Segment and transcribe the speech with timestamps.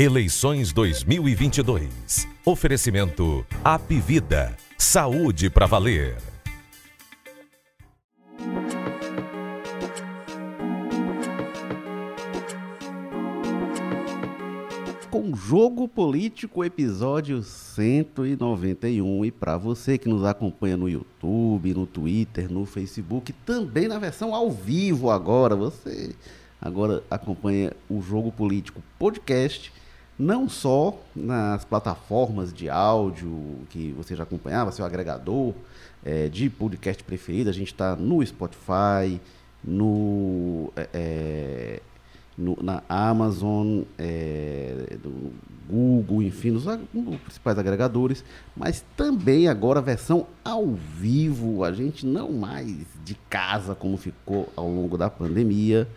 [0.00, 2.26] Eleições 2022.
[2.46, 4.56] Oferecimento Apivida.
[4.78, 6.16] Saúde para valer.
[15.10, 19.26] com Jogo Político, episódio 191.
[19.26, 24.34] E para você que nos acompanha no YouTube, no Twitter, no Facebook, também na versão
[24.34, 26.14] ao vivo agora, você
[26.58, 29.70] agora acompanha o Jogo Político Podcast,
[30.20, 35.54] não só nas plataformas de áudio que você já acompanhava, seu agregador
[36.04, 39.18] é, de podcast preferido, a gente está no Spotify,
[39.64, 41.80] no é,
[42.36, 45.32] no, na Amazon, é, no
[45.68, 48.22] Google, enfim, nos, nos, principais agregadores,
[48.54, 54.52] mas também agora a versão ao vivo, a gente não mais de casa como ficou
[54.54, 55.88] ao longo da pandemia,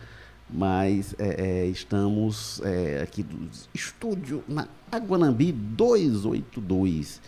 [0.54, 7.20] mas é, é, estamos é, aqui do estúdio na Aguanambi 282.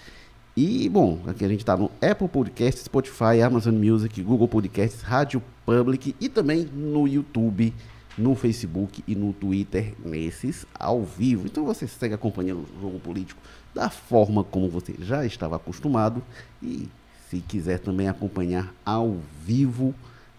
[0.56, 5.42] E, bom, aqui a gente está no Apple Podcasts, Spotify, Amazon Music, Google Podcasts, Rádio
[5.66, 7.74] Public e também no YouTube
[8.18, 11.48] no Facebook e no Twitter, nesses ao vivo.
[11.48, 13.42] Então você segue acompanhando o jogo político
[13.74, 16.24] da forma como você já estava acostumado.
[16.62, 16.88] E
[17.30, 19.94] se quiser também acompanhar ao vivo,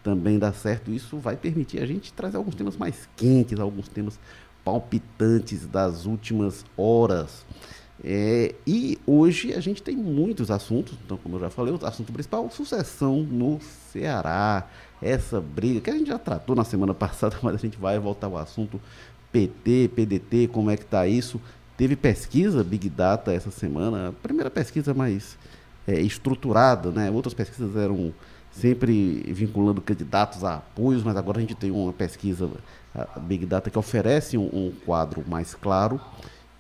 [0.06, 0.92] também dá certo.
[0.92, 4.20] Isso vai permitir a gente trazer alguns temas mais quentes, alguns temas
[4.64, 7.44] palpitantes das últimas horas.
[8.04, 12.12] É, e hoje a gente tem muitos assuntos, então, como eu já falei, o assunto
[12.12, 13.58] principal, sucessão no
[13.90, 14.68] Ceará
[15.02, 18.28] essa briga, que a gente já tratou na semana passada, mas a gente vai voltar
[18.28, 18.80] ao assunto
[19.32, 21.40] PT, PDT, como é que está isso.
[21.76, 25.36] Teve pesquisa Big Data essa semana, a primeira pesquisa mais
[25.84, 27.10] é, estruturada, né?
[27.10, 28.14] Outras pesquisas eram
[28.56, 32.48] sempre vinculando candidatos a apoios, mas agora a gente tem uma pesquisa
[33.20, 36.00] Big Data que oferece um, um quadro mais claro.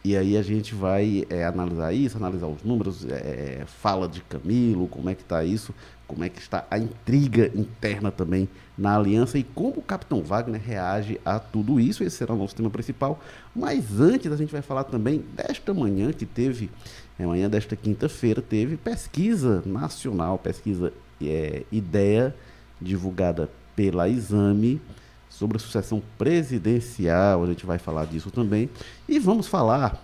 [0.04, 4.86] E aí a gente vai é, analisar isso, analisar os números, é, fala de Camilo,
[4.86, 5.74] como é que está isso,
[6.06, 10.60] como é que está a intriga interna também na aliança e como o Capitão Wagner
[10.64, 12.04] reage a tudo isso.
[12.04, 13.18] Esse será o nosso tema principal.
[13.52, 16.70] Mas antes a gente vai falar também desta manhã que teve,
[17.18, 22.34] é, manhã desta quinta-feira, teve pesquisa nacional, pesquisa é, ideia
[22.80, 24.80] divulgada pela Exame
[25.28, 27.44] sobre a sucessão presidencial.
[27.44, 28.70] A gente vai falar disso também.
[29.08, 30.02] E vamos falar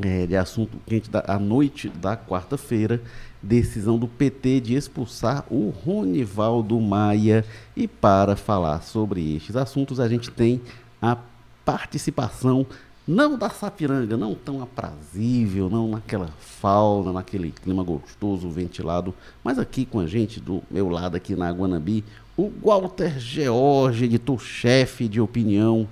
[0.00, 3.02] é, de assunto quente da noite da quarta-feira,
[3.42, 7.44] decisão do PT de expulsar o Ronivaldo Maia.
[7.76, 10.60] E para falar sobre estes assuntos, a gente tem
[11.00, 11.16] a
[11.64, 12.66] participação
[13.06, 19.84] não da Sapiranga, não tão aprazível, não naquela fauna, naquele clima gostoso, ventilado, mas aqui
[19.84, 22.04] com a gente, do meu lado aqui na Guanabi,
[22.36, 25.88] o Walter George, editor-chefe de opinião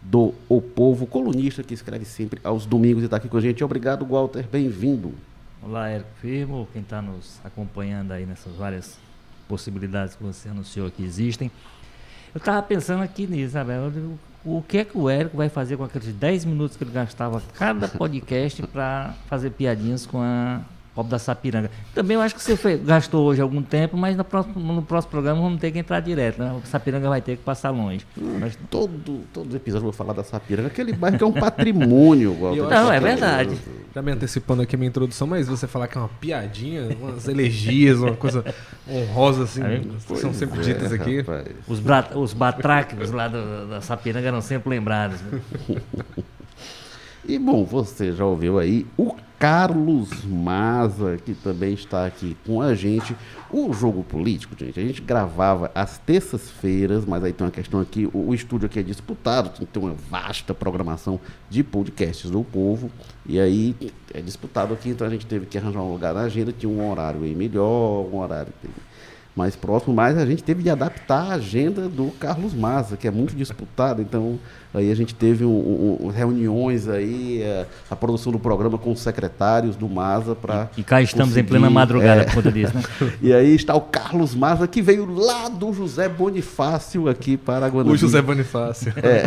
[0.00, 3.62] do O Povo, colunista que escreve sempre aos domingos e está aqui com a gente.
[3.62, 5.12] Obrigado, Walter, bem-vindo.
[5.62, 8.98] Olá, Érico Firmo, quem está nos acompanhando aí nessas várias
[9.46, 11.52] possibilidades que você anunciou que existem.
[12.34, 13.72] Eu estava pensando aqui nisso, sabe?
[14.44, 17.40] O que é que o Érico vai fazer com aqueles 10 minutos que ele gastava
[17.56, 20.62] cada podcast para fazer piadinhas com a
[20.94, 21.70] Copo da Sapiranga.
[21.94, 25.10] Também eu acho que você foi, gastou hoje algum tempo, mas no próximo, no próximo
[25.10, 26.52] programa vamos ter que entrar direto, né?
[26.52, 28.06] O Sapiranga vai ter que passar longe.
[28.18, 31.32] Hum, mas todo, todo episódio eu vou falar da Sapiranga, aquele bairro que é um
[31.32, 32.36] patrimônio.
[32.68, 33.56] Não, é verdade.
[33.94, 37.26] Já me antecipando aqui a minha introdução, mas você falar que é uma piadinha, umas
[37.26, 38.44] elegias, uma coisa
[38.86, 39.62] honrosa assim,
[40.16, 41.20] são sempre é, ditas aqui.
[41.20, 41.46] Rapaz.
[41.66, 41.80] Os,
[42.16, 45.20] os batraques lá do, da Sapiranga eram sempre lembrados.
[45.22, 45.40] Né?
[47.24, 52.76] e bom, você já ouviu aí o Carlos Maza, que também está aqui com a
[52.76, 53.16] gente.
[53.50, 58.06] O jogo político, gente, a gente gravava às terças-feiras, mas aí tem uma questão aqui:
[58.12, 61.18] o, o, estúdio aqui é disputado, tem que uma vasta programação
[61.50, 62.88] de podcasts do povo,
[63.26, 63.74] e aí
[64.14, 66.88] é disputado aqui, então a gente teve que arranjar um lugar na agenda, tinha um
[66.88, 68.52] horário aí melhor, um horário
[69.34, 73.10] mais próximo, mas a gente teve de adaptar a agenda do Carlos Maza, que é
[73.10, 74.38] muito disputado, então
[74.74, 78.92] aí a gente teve um, um, reuniões aí, a, é, a, produção do programa com
[78.92, 82.52] os secretários do Maza para E, e, cá estamos em plena madrugada é, por conta
[82.52, 82.82] disso, né?
[83.22, 87.94] e aí está o Carlos Maza, que veio lá do José Bonifácio aqui para Guanabara.
[87.94, 88.92] O José Bonifácio.
[89.02, 89.24] É,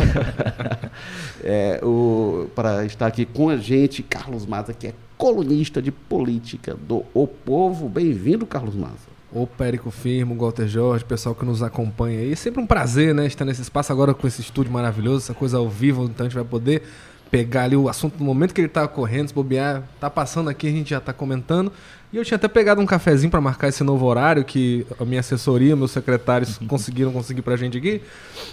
[1.78, 6.76] é o, para estar aqui com a gente, Carlos Maza, que é colunista de política
[6.86, 7.88] do O Povo.
[7.88, 9.15] Bem-vindo, Carlos Maza.
[9.32, 12.36] O Périco Firmo, Walter Jorge, pessoal que nos acompanha aí.
[12.36, 15.68] Sempre um prazer, né, estar nesse espaço agora com esse estúdio maravilhoso, essa coisa ao
[15.68, 16.82] vivo, então a gente vai poder
[17.30, 20.68] pegar ali o assunto no momento que ele tá correndo, se bobear, tá passando aqui,
[20.68, 21.72] a gente já tá comentando.
[22.12, 25.20] E eu tinha até pegado um cafezinho para marcar esse novo horário que a minha
[25.20, 28.00] assessoria, meus secretários conseguiram conseguir pra gente aqui.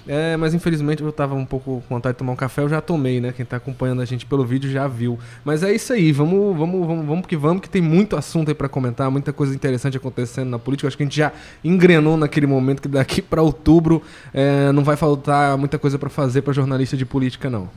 [0.07, 2.81] É, mas infelizmente eu tava um pouco com vontade de tomar um café, eu já
[2.81, 3.31] tomei, né?
[3.31, 5.19] Quem tá acompanhando a gente pelo vídeo já viu.
[5.45, 8.55] Mas é isso aí, vamos, vamos, vamos, vamos que vamos, que tem muito assunto aí
[8.55, 10.87] para comentar, muita coisa interessante acontecendo na política.
[10.87, 11.31] acho que a gente já
[11.63, 14.01] engrenou naquele momento que daqui para outubro
[14.33, 17.69] é, não vai faltar muita coisa para fazer para jornalista de política, não.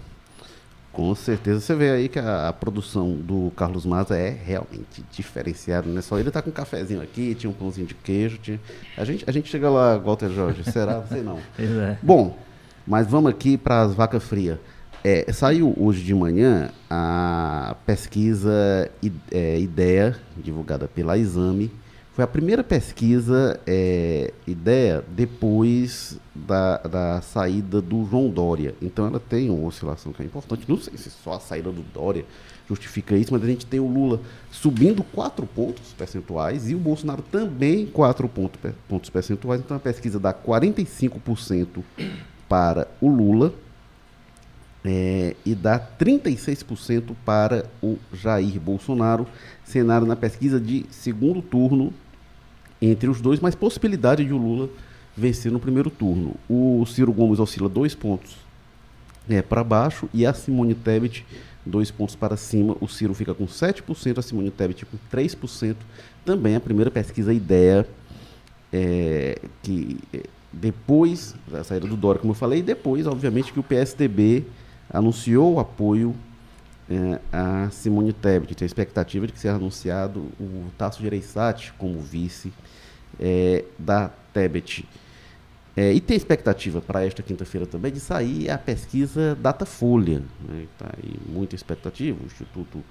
[0.97, 1.61] Com certeza.
[1.61, 6.01] Você vê aí que a, a, produção do Carlos Maza é realmente diferenciada, né?
[6.01, 8.39] Só ele tá com um cafezinho aqui, tinha um pãozinho de queijo.
[8.39, 8.59] Tinha...
[8.97, 11.03] A, gente, a gente chega lá, Walter Jorge, será?
[11.07, 11.39] Sei não.
[11.59, 11.99] É.
[12.03, 12.39] Bom,
[12.87, 14.59] mas vamos aqui para as vacas frias.
[15.05, 18.91] É, saiu hoje de manhã a pesquisa
[19.31, 21.71] é, Ideia, divulgada pela Exame,
[22.17, 28.75] foi a primeira pesquisa é, ideia depois da, da saída do João Dória.
[28.81, 30.65] Então ela tem uma oscilação que é importante.
[30.67, 32.25] Não sei se só a saída do Dória
[32.67, 34.19] justifica isso, mas a gente tem o Lula
[34.51, 38.59] subindo 4 pontos percentuais e o Bolsonaro também 4 pontos,
[38.89, 39.61] pontos percentuais.
[39.61, 41.83] Então a pesquisa dá 45%
[42.49, 43.53] para o Lula
[44.83, 49.27] é, e dá 36% para o Jair Bolsonaro.
[49.65, 51.93] Cenário na pesquisa de segundo turno
[52.81, 54.69] entre os dois, mas possibilidade de o Lula
[55.17, 56.35] vencer no primeiro turno.
[56.49, 58.37] O Ciro Gomes oscila dois pontos
[59.29, 61.25] é, para baixo e a Simone Tebet
[61.67, 62.77] dois pontos para cima.
[62.81, 65.77] O Ciro fica com 7%, a Simone Tebet com 3%.
[66.25, 67.87] Também a primeira pesquisa ideia
[68.73, 70.23] é, que é,
[70.53, 74.45] depois da saída do Dória, como eu falei, e depois, obviamente, que o PSDB
[74.89, 76.15] anunciou o apoio
[76.91, 78.55] é, a Simone Tebet.
[78.55, 82.53] Tem a expectativa de que seja anunciado o Tasso Gereissati como vice
[83.19, 84.87] é, da Tebet.
[85.77, 90.23] É, e tem expectativa para esta quinta-feira também de sair a pesquisa Datafolha.
[90.49, 90.67] Né?
[90.79, 92.83] Tá aí muita expectativa, o Instituto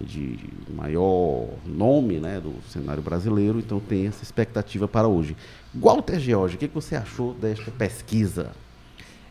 [0.00, 0.38] de
[0.70, 5.36] maior nome né, do cenário brasileiro, então tem essa expectativa para hoje.
[5.74, 8.52] Walter George, o que, que você achou desta pesquisa?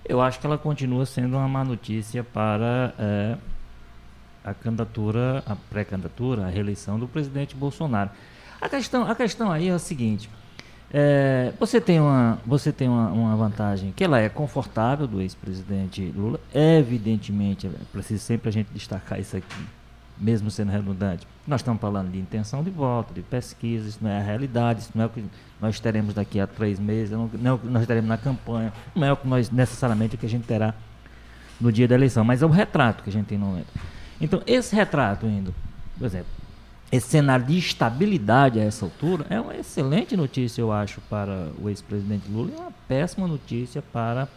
[0.07, 3.37] Eu acho que ela continua sendo uma má notícia para é,
[4.43, 8.09] a candidatura, a pré-candidatura, a reeleição do presidente Bolsonaro.
[8.59, 10.29] A questão, a questão aí é a seguinte:
[10.93, 16.13] é, você tem, uma, você tem uma, uma, vantagem que ela é confortável do ex-presidente
[16.15, 16.39] Lula.
[16.53, 19.65] Evidentemente, é preciso sempre a gente destacar isso aqui,
[20.17, 21.25] mesmo sendo redundante.
[21.47, 24.91] Nós estamos falando de intenção de voto, de pesquisa, isso não é a realidade, isso
[24.93, 25.23] não é o que
[25.59, 28.73] nós teremos daqui a três meses, não, não é o que nós teremos na campanha,
[28.93, 30.73] não é o que nós necessariamente o que a gente terá
[31.59, 33.67] no dia da eleição, mas é o retrato que a gente tem no momento.
[34.21, 35.53] Então, esse retrato indo,
[35.97, 36.27] por exemplo,
[36.91, 41.69] esse cenário de estabilidade a essa altura é uma excelente notícia, eu acho, para o
[41.69, 44.27] ex-presidente Lula e uma péssima notícia para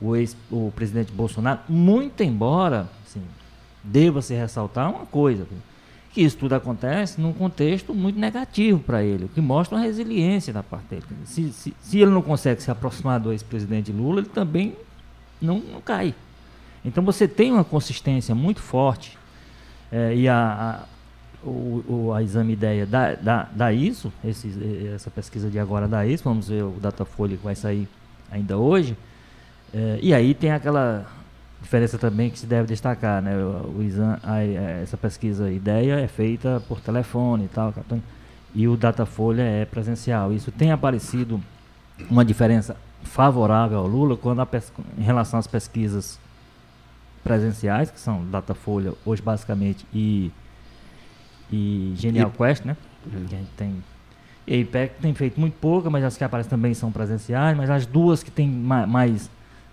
[0.00, 3.22] o, ex, o presidente Bolsonaro, muito embora, assim,
[3.82, 5.46] deva se ressaltar uma coisa,
[6.12, 10.52] que isso tudo acontece num contexto muito negativo para ele, o que mostra uma resiliência
[10.52, 11.04] da parte dele.
[11.24, 14.76] Se, se, se ele não consegue se aproximar do ex-presidente Lula, ele também
[15.40, 16.14] não, não cai.
[16.84, 19.18] Então você tem uma consistência muito forte
[19.92, 20.86] é, e a,
[21.44, 26.06] a, o, o, a exame ideia dá, dá isso, esse, essa pesquisa de agora dá
[26.06, 27.88] isso, vamos ver o Datafolha que vai sair
[28.30, 28.96] ainda hoje.
[29.72, 31.06] É, e aí tem aquela
[31.62, 33.36] diferença também que se deve destacar, né?
[33.36, 33.82] O, o
[34.22, 34.42] a,
[34.82, 37.74] essa pesquisa ideia é feita por telefone e tal,
[38.54, 40.32] e o Datafolha é presencial.
[40.32, 41.40] Isso tem aparecido
[42.10, 44.48] uma diferença favorável ao Lula quando a,
[44.98, 46.18] em relação às pesquisas
[47.22, 50.30] presenciais, que são Datafolha, hoje basicamente, e,
[51.52, 52.76] e Genial e, Quest, né?
[53.06, 53.26] Uhum.
[53.26, 53.84] Que a gente tem.
[54.46, 57.70] E a IPEC tem feito muito pouca, mas as que aparecem também são presenciais, mas
[57.70, 59.30] as duas que tem mais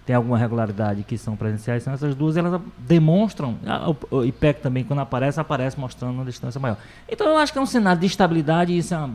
[0.08, 4.86] tem alguma regularidade que são presenciais, são essas duas, elas demonstram, a, o IPEC também,
[4.86, 6.78] quando aparece, aparece mostrando uma distância maior.
[7.10, 9.14] Então eu acho que é um cenário de estabilidade e isso é uma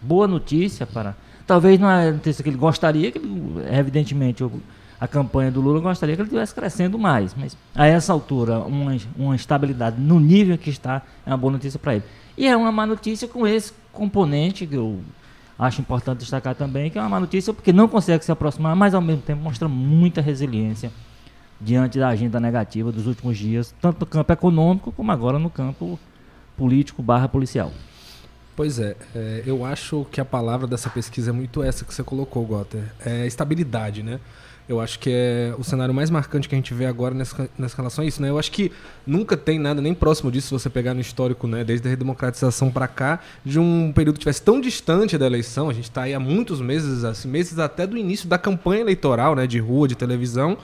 [0.00, 1.16] boa notícia para.
[1.44, 3.20] Talvez não é a notícia que ele gostaria, que
[3.72, 4.62] evidentemente o
[5.02, 7.34] a campanha do Lula, gostaria que ele estivesse crescendo mais.
[7.34, 11.76] Mas a essa altura, uma, uma estabilidade no nível que está é uma boa notícia
[11.76, 12.04] para ele.
[12.38, 15.00] E é uma má notícia com esse componente que eu
[15.58, 18.94] acho importante destacar também, que é uma má notícia porque não consegue se aproximar, mas
[18.94, 20.92] ao mesmo tempo mostra muita resiliência
[21.60, 25.98] diante da agenda negativa dos últimos dias, tanto no campo econômico como agora no campo
[26.56, 27.72] político barra policial.
[28.54, 32.04] Pois é, é, eu acho que a palavra dessa pesquisa é muito essa que você
[32.04, 32.84] colocou, Gotter.
[33.04, 34.20] É estabilidade, né?
[34.68, 37.76] Eu acho que é o cenário mais marcante que a gente vê agora nessa, nessa
[37.76, 38.30] relação a isso, né?
[38.30, 38.70] Eu acho que
[39.06, 42.70] nunca tem nada nem próximo disso, se você pegar no histórico, né, desde a redemocratização
[42.70, 45.68] para cá, de um período que tivesse tão distante da eleição.
[45.68, 49.34] A gente está aí há muitos meses, assim, meses até do início da campanha eleitoral,
[49.34, 50.56] né, de rua, de televisão.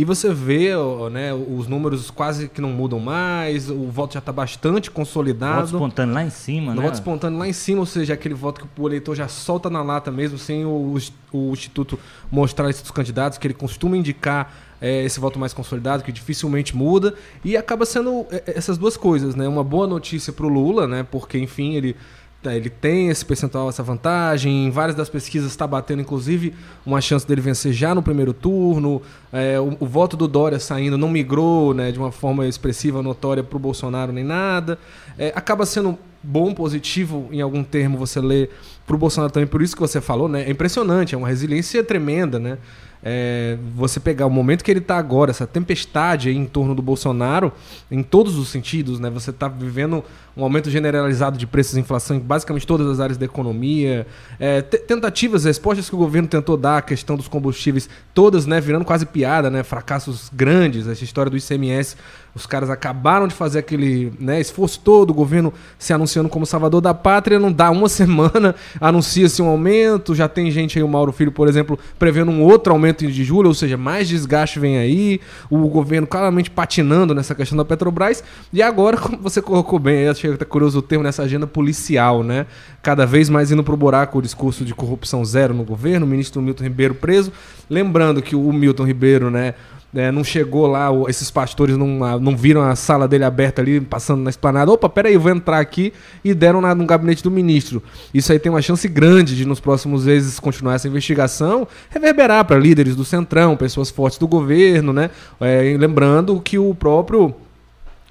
[0.00, 0.70] E você vê
[1.12, 5.56] né, os números quase que não mudam mais, o voto já está bastante consolidado.
[5.56, 6.80] Voto espontâneo lá em cima, né?
[6.80, 9.82] Voto espontâneo lá em cima, ou seja, aquele voto que o eleitor já solta na
[9.82, 10.96] lata mesmo, sem o,
[11.30, 11.98] o Instituto
[12.32, 17.12] mostrar esses candidatos, que ele costuma indicar é, esse voto mais consolidado, que dificilmente muda.
[17.44, 19.46] E acaba sendo é, essas duas coisas, né?
[19.46, 21.06] Uma boa notícia para o Lula, né?
[21.10, 21.94] Porque, enfim, ele
[22.44, 24.66] ele tem esse percentual, essa vantagem.
[24.66, 26.54] Em várias das pesquisas está batendo, inclusive,
[26.86, 29.02] uma chance dele vencer já no primeiro turno.
[29.30, 33.42] É, o, o, voto do Dória saindo não migrou né, de uma forma expressiva, notória
[33.44, 34.78] para o Bolsonaro nem nada.
[35.18, 38.48] É, acaba sendo bom, positivo, em algum termo você lê
[38.86, 40.42] para o Bolsonaro também, por isso que você falou, né?
[40.42, 42.58] É impressionante, é uma resiliência tremenda, né?
[43.02, 47.52] É, você pegar o momento que ele está agora, essa tempestade em torno do Bolsonaro,
[47.90, 49.08] em todos os sentidos, né?
[49.10, 50.04] Você está vivendo
[50.36, 54.06] um aumento generalizado de preços e inflação em basicamente todas as áreas da economia,
[54.38, 58.84] é, tentativas, respostas que o governo tentou dar à questão dos combustíveis, todas, né, virando
[58.84, 59.62] quase piada, né?
[59.62, 61.96] Fracassos grandes, essa história do ICMS
[62.34, 66.80] os caras acabaram de fazer aquele né, esforço todo, o governo se anunciando como salvador
[66.80, 71.12] da pátria, não dá uma semana, anuncia-se um aumento, já tem gente aí, o Mauro
[71.12, 75.20] Filho, por exemplo, prevendo um outro aumento de julho, ou seja, mais desgaste vem aí,
[75.48, 80.32] o governo claramente patinando nessa questão da Petrobras, e agora, como você colocou bem, achei
[80.32, 82.46] até curioso o termo nessa agenda policial, né?
[82.82, 86.40] Cada vez mais indo pro buraco o discurso de corrupção zero no governo, o ministro
[86.42, 87.32] Milton Ribeiro preso,
[87.68, 89.54] lembrando que o Milton Ribeiro, né,
[89.94, 94.22] é, não chegou lá, esses pastores não, não viram a sala dele aberta ali, passando
[94.22, 94.70] na esplanada.
[94.70, 95.92] Opa, peraí, vou entrar aqui
[96.24, 97.82] e deram na, no gabinete do ministro.
[98.14, 102.58] Isso aí tem uma chance grande de, nos próximos meses, continuar essa investigação, reverberar para
[102.58, 105.10] líderes do Centrão, pessoas fortes do governo, né?
[105.40, 107.34] É, lembrando que o próprio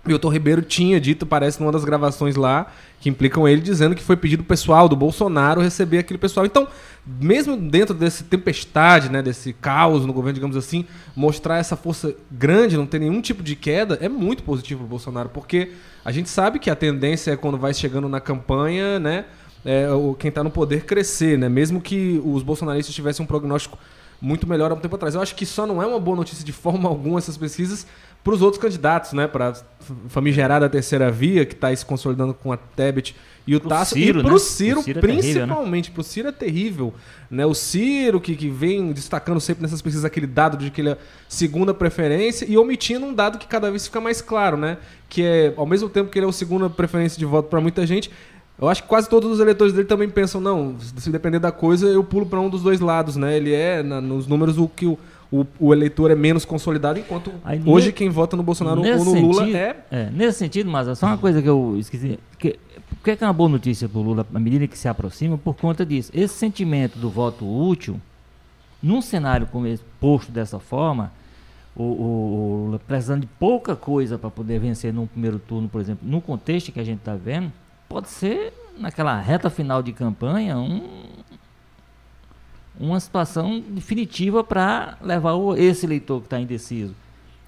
[0.05, 4.15] Milton Ribeiro tinha dito, parece, numa das gravações lá, que implicam ele dizendo que foi
[4.15, 6.45] pedido pessoal do Bolsonaro receber aquele pessoal.
[6.45, 6.67] Então,
[7.05, 12.77] mesmo dentro desse tempestade, né, desse caos no governo, digamos assim, mostrar essa força grande,
[12.77, 15.71] não ter nenhum tipo de queda, é muito positivo para o Bolsonaro, porque
[16.03, 19.25] a gente sabe que a tendência é quando vai chegando na campanha, né,
[19.65, 19.87] é,
[20.17, 23.77] quem está no poder crescer, né, mesmo que os bolsonaristas tivessem um prognóstico
[24.21, 25.15] muito melhor há um tempo atrás.
[25.15, 27.87] Eu acho que só não é uma boa notícia de forma alguma essas pesquisas
[28.23, 29.27] para os outros candidatos, né?
[29.27, 29.53] Para a
[30.07, 33.15] famigerada terceira via, que está se consolidando com a Tebet
[33.47, 33.95] e o Tasso.
[33.95, 34.39] Ciro, e para o né?
[34.39, 35.89] Ciro, Ciro, principalmente.
[35.89, 36.93] É para o Ciro é terrível.
[37.31, 37.45] Né?
[37.45, 40.97] O Ciro, que, que vem destacando sempre nessas pesquisas aquele dado de que ele é
[41.27, 44.77] segunda preferência e omitindo um dado que cada vez fica mais claro, né?
[45.07, 47.87] Que é, ao mesmo tempo que ele é o segunda preferência de voto para muita
[47.87, 48.11] gente,
[48.61, 51.87] eu acho que quase todos os eleitores dele também pensam, não, se depender da coisa,
[51.87, 53.37] eu pulo para um dos dois lados, né?
[53.37, 54.99] Ele é, na, nos números, o que o,
[55.31, 57.93] o, o, eleitor é menos consolidado, enquanto Aí, hoje ne...
[57.93, 59.77] quem vota no Bolsonaro ou no Lula sentido, é...
[59.91, 60.09] é...
[60.09, 62.19] Nesse sentido, mas é só uma coisa que eu esqueci.
[62.39, 62.59] Que,
[62.89, 65.37] por que é uma boa notícia para o Lula, à medida que se aproxima?
[65.37, 66.11] Por conta disso.
[66.15, 68.01] Esse sentimento do voto útil,
[68.81, 71.11] num cenário como esse, posto dessa forma,
[71.75, 76.07] o, o, Lula precisando de pouca coisa para poder vencer num primeiro turno, por exemplo,
[76.09, 77.51] no contexto que a gente está vendo,
[77.87, 80.81] pode ser, naquela reta final de campanha, um,
[82.79, 86.95] uma situação definitiva para levar esse eleitor que está indeciso,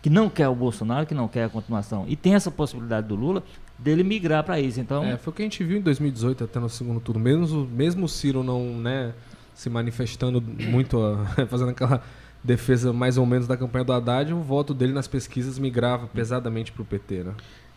[0.02, 3.16] que não quer o Bolsonaro, que não quer a continuação, e tem essa possibilidade do
[3.16, 3.44] Lula
[3.78, 4.80] dele migrar para isso.
[4.80, 7.66] Então, é, foi o que a gente viu em 2018 até no segundo turno, mesmo
[7.66, 9.14] mesmo o Ciro não, né,
[9.54, 11.00] se manifestando muito,
[11.50, 12.04] fazendo aquela
[12.44, 16.72] defesa mais ou menos da campanha do Haddad, o voto dele nas pesquisas migrava pesadamente
[16.72, 17.34] para o PT, né?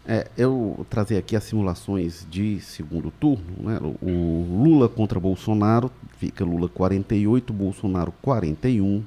[0.07, 3.45] É, eu trazer aqui as simulações de segundo turno.
[3.59, 3.79] Né?
[4.03, 9.03] O Lula contra Bolsonaro, fica Lula 48, Bolsonaro 41.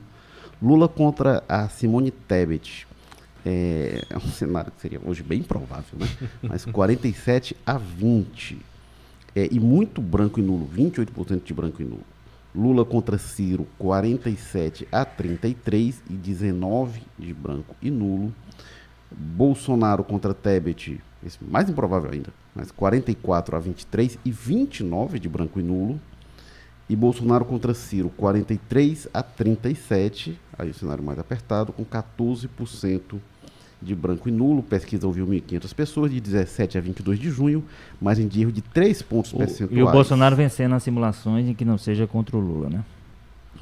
[0.62, 2.88] Lula contra a Simone Tebet.
[3.46, 6.08] É, é um cenário que seria hoje bem provável, né?
[6.42, 8.58] mas 47 a 20.
[9.36, 12.04] É, e muito branco e nulo, 28% de branco e nulo.
[12.56, 18.34] Lula contra Ciro, 47 a 33 e 19 de branco e nulo.
[19.12, 25.60] Bolsonaro contra Tebet, esse mais improvável ainda, mas 44 a 23 e 29 de branco
[25.60, 26.00] e nulo.
[26.90, 33.20] E Bolsonaro contra Ciro, 43 a 37, aí o cenário mais apertado, com 14%
[33.82, 34.64] de branco e nulo.
[34.64, 37.64] Pesquisa ouviu 1.500 pessoas, de 17 a 22 de junho,
[38.00, 39.78] margem de erro de 3 pontos percentuais.
[39.78, 42.86] E o Bolsonaro vencendo nas simulações em que não seja contra o Lula, né?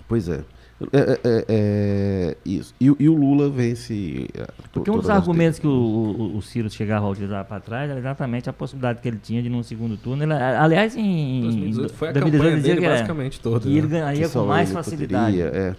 [0.07, 0.43] Pois é.
[0.91, 2.75] É, é, é, é, isso.
[2.81, 4.27] E, e, o Lula vence.
[4.33, 7.89] É, Porque um dos argumentos que o, o, o, Ciro chegava a utilizar para trás
[7.89, 10.23] era exatamente a possibilidade que ele tinha de, num segundo turno.
[10.23, 11.43] Ele, aliás, em.
[11.43, 13.69] 2018 foi a 2018, campanha dele que basicamente toda.
[13.69, 13.99] E ele né?
[13.99, 15.37] ganharia com mais facilidade.
[15.37, 15.77] Poderia,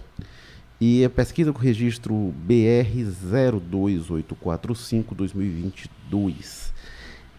[0.81, 6.66] e a pesquisa com o registro BR 02845 2022.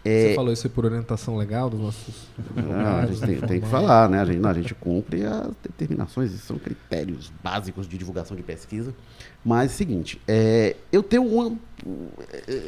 [0.08, 2.28] Você falou isso por orientação legal dos nossos.
[2.56, 4.20] Ah, a gente tem, tem que falar, né?
[4.20, 8.42] A gente, não, a gente cumpre as determinações, isso são critérios básicos de divulgação de
[8.42, 8.94] pesquisa.
[9.44, 11.56] Mas, seguinte, é, eu tenho uma,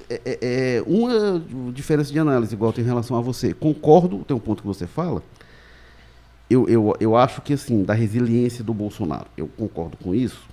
[0.09, 1.43] é, é, é, uma
[1.73, 3.53] diferença de análise, igual em relação a você.
[3.55, 5.23] Concordo, tem um ponto que você fala.
[6.49, 10.50] Eu, eu, eu acho que, assim, da resiliência do Bolsonaro, eu concordo com isso.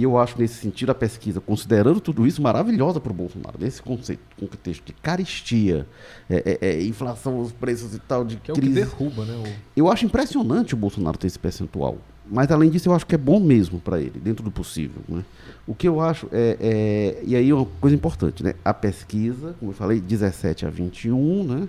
[0.00, 3.58] E eu acho, nesse sentido, a pesquisa, considerando tudo isso, maravilhosa para o Bolsonaro.
[3.60, 5.86] Nesse conceito, com contexto de caristia,
[6.26, 8.80] é, é, é, inflação, os preços e tal, de que crise.
[8.80, 9.36] é o que derruba, né?
[9.36, 9.52] O...
[9.76, 11.98] Eu acho impressionante o Bolsonaro ter esse percentual.
[12.26, 15.02] Mas, além disso, eu acho que é bom mesmo para ele, dentro do possível.
[15.06, 15.22] Né?
[15.66, 18.54] O que eu acho é, é, E aí, uma coisa importante, né?
[18.64, 21.68] A pesquisa, como eu falei, 17 a 21, né?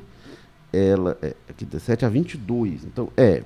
[0.73, 2.85] Ela é aqui 17 a 22.
[2.85, 3.43] Então, é,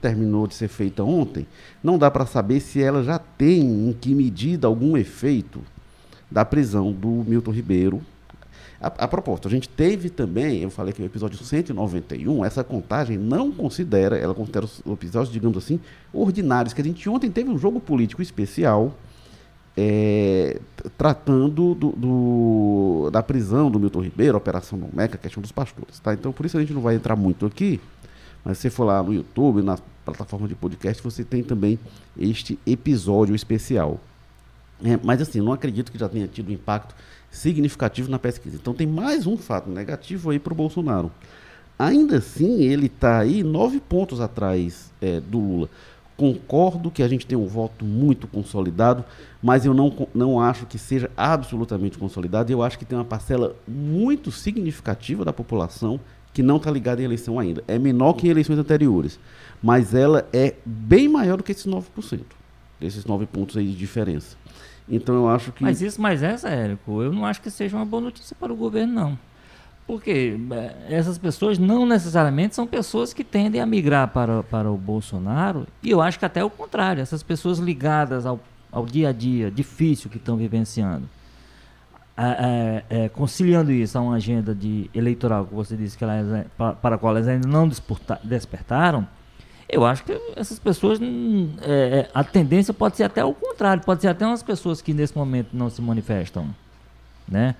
[0.00, 1.46] terminou de ser feita ontem,
[1.82, 5.60] não dá para saber se ela já tem em que medida algum efeito
[6.30, 8.02] da prisão do Milton Ribeiro.
[8.80, 13.18] A, a propósito, a gente teve também, eu falei que o episódio 191, essa contagem
[13.18, 15.80] não considera, ela considera os episódios, digamos assim,
[16.12, 18.94] ordinários, que a gente ontem teve um jogo político especial
[19.80, 20.60] é,
[20.96, 26.00] tratando do, do, da prisão do Milton Ribeiro, Operação Não Meca, a questão dos pastores.
[26.00, 26.12] Tá?
[26.14, 27.80] Então, por isso a gente não vai entrar muito aqui,
[28.44, 31.78] mas se você for lá no YouTube, na plataforma de podcast, você tem também
[32.18, 34.00] este episódio especial.
[34.84, 36.96] É, mas assim, não acredito que já tenha tido impacto
[37.30, 38.56] significativo na pesquisa.
[38.56, 41.08] Então tem mais um fato negativo aí para o Bolsonaro.
[41.78, 45.70] Ainda assim, ele está aí nove pontos atrás é, do Lula.
[46.18, 49.04] Concordo que a gente tem um voto muito consolidado,
[49.40, 52.50] mas eu não, não acho que seja absolutamente consolidado.
[52.50, 56.00] Eu acho que tem uma parcela muito significativa da população
[56.34, 57.62] que não está ligada em eleição ainda.
[57.68, 59.16] É menor que em eleições anteriores,
[59.62, 61.84] mas ela é bem maior do que esses 9%,
[62.80, 64.36] esses 9 pontos aí de diferença.
[64.88, 65.62] Então eu acho que.
[65.62, 68.56] Mas isso, mas essa, Érico, eu não acho que seja uma boa notícia para o
[68.56, 69.18] governo, não.
[69.88, 74.76] Porque é, essas pessoas não necessariamente são pessoas que tendem a migrar para, para o
[74.76, 78.38] Bolsonaro, e eu acho que até o contrário, essas pessoas ligadas ao,
[78.70, 81.08] ao dia a dia difícil que estão vivenciando,
[82.18, 86.96] é, é, conciliando isso a uma agenda de eleitoral que você disse que elas, para,
[86.96, 87.66] a qual elas ainda não
[88.22, 89.08] despertaram,
[89.66, 94.02] eu acho que essas pessoas, hum, é, a tendência pode ser até o contrário, pode
[94.02, 96.54] ser até umas pessoas que nesse momento não se manifestam,
[97.26, 97.54] né?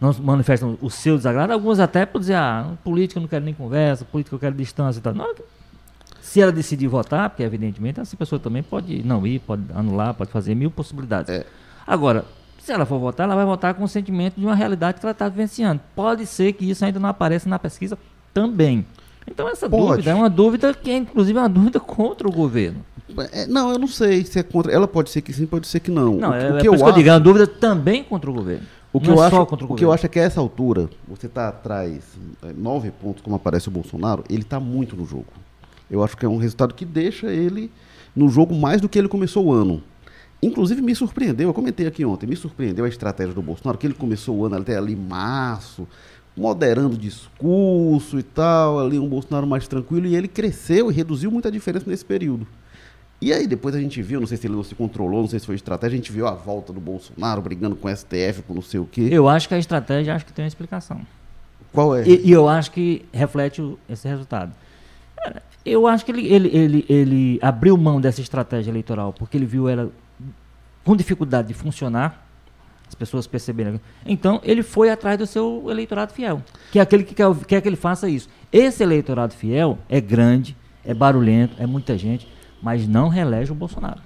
[0.00, 3.54] Não manifestam o seu desagrado, alguns até por dizer, ah, política eu não quero nem
[3.54, 5.14] conversa, política eu quero distância e tal.
[5.14, 5.34] Não,
[6.20, 10.30] se ela decidir votar, porque evidentemente essa pessoa também pode não ir, pode anular, pode
[10.30, 11.30] fazer mil possibilidades.
[11.30, 11.46] É.
[11.86, 12.24] Agora,
[12.58, 15.12] se ela for votar, ela vai votar com o sentimento de uma realidade que ela
[15.12, 15.80] está vivenciando.
[15.94, 17.96] Pode ser que isso ainda não apareça na pesquisa
[18.34, 18.84] também.
[19.26, 19.86] Então essa pode.
[19.86, 22.84] dúvida é uma dúvida que é inclusive uma dúvida contra o governo.
[23.32, 24.72] É, não, eu não sei se é contra.
[24.72, 26.16] Ela pode ser que sim, pode ser que não.
[26.16, 26.82] Não, o, é, o que é eu, acho...
[26.82, 28.66] que eu digo, é uma dúvida também contra o governo.
[28.96, 30.88] O que, eu é acho, o, o que eu acho é que a essa altura,
[31.06, 32.02] você está atrás
[32.42, 35.26] é, nove pontos, como aparece o Bolsonaro, ele está muito no jogo.
[35.90, 37.70] Eu acho que é um resultado que deixa ele
[38.14, 39.82] no jogo mais do que ele começou o ano.
[40.42, 43.94] Inclusive me surpreendeu, eu comentei aqui ontem, me surpreendeu a estratégia do Bolsonaro, que ele
[43.94, 45.86] começou o ano até ali março,
[46.34, 51.30] moderando o discurso e tal, ali um Bolsonaro mais tranquilo, e ele cresceu e reduziu
[51.30, 52.46] muita diferença nesse período.
[53.20, 55.38] E aí depois a gente viu, não sei se ele não se controlou, não sei
[55.38, 58.54] se foi estratégia, a gente viu a volta do Bolsonaro brigando com o STF, com
[58.54, 59.08] não sei o quê.
[59.10, 61.00] Eu acho que a estratégia acho que tem uma explicação.
[61.72, 62.06] Qual é?
[62.06, 64.52] E, e eu acho que reflete o, esse resultado.
[65.64, 69.68] Eu acho que ele, ele, ele, ele abriu mão dessa estratégia eleitoral porque ele viu
[69.68, 69.90] ela
[70.84, 72.24] com dificuldade de funcionar.
[72.86, 73.80] As pessoas perceberam.
[74.04, 77.68] Então, ele foi atrás do seu eleitorado fiel, que é aquele que quer, quer que
[77.68, 78.28] ele faça isso.
[78.52, 82.28] Esse eleitorado fiel é grande, é barulhento, é muita gente
[82.62, 84.00] mas não reelege o Bolsonaro.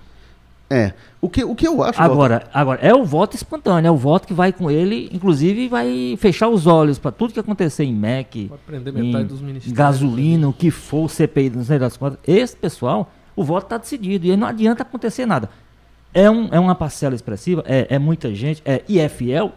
[0.72, 0.92] É.
[1.20, 2.00] O que, o que eu acho.
[2.00, 6.16] Agora, agora, é o voto espontâneo, é o voto que vai com ele, inclusive vai
[6.16, 8.48] fechar os olhos para tudo que acontecer em MEC,
[8.96, 12.20] em gasolina, o que for, CPI, não sei das contas.
[12.24, 15.50] Esse pessoal, o voto está decidido e não adianta acontecer nada.
[16.14, 19.52] É, um, é uma parcela expressiva, é, é muita gente, é, e é fiel,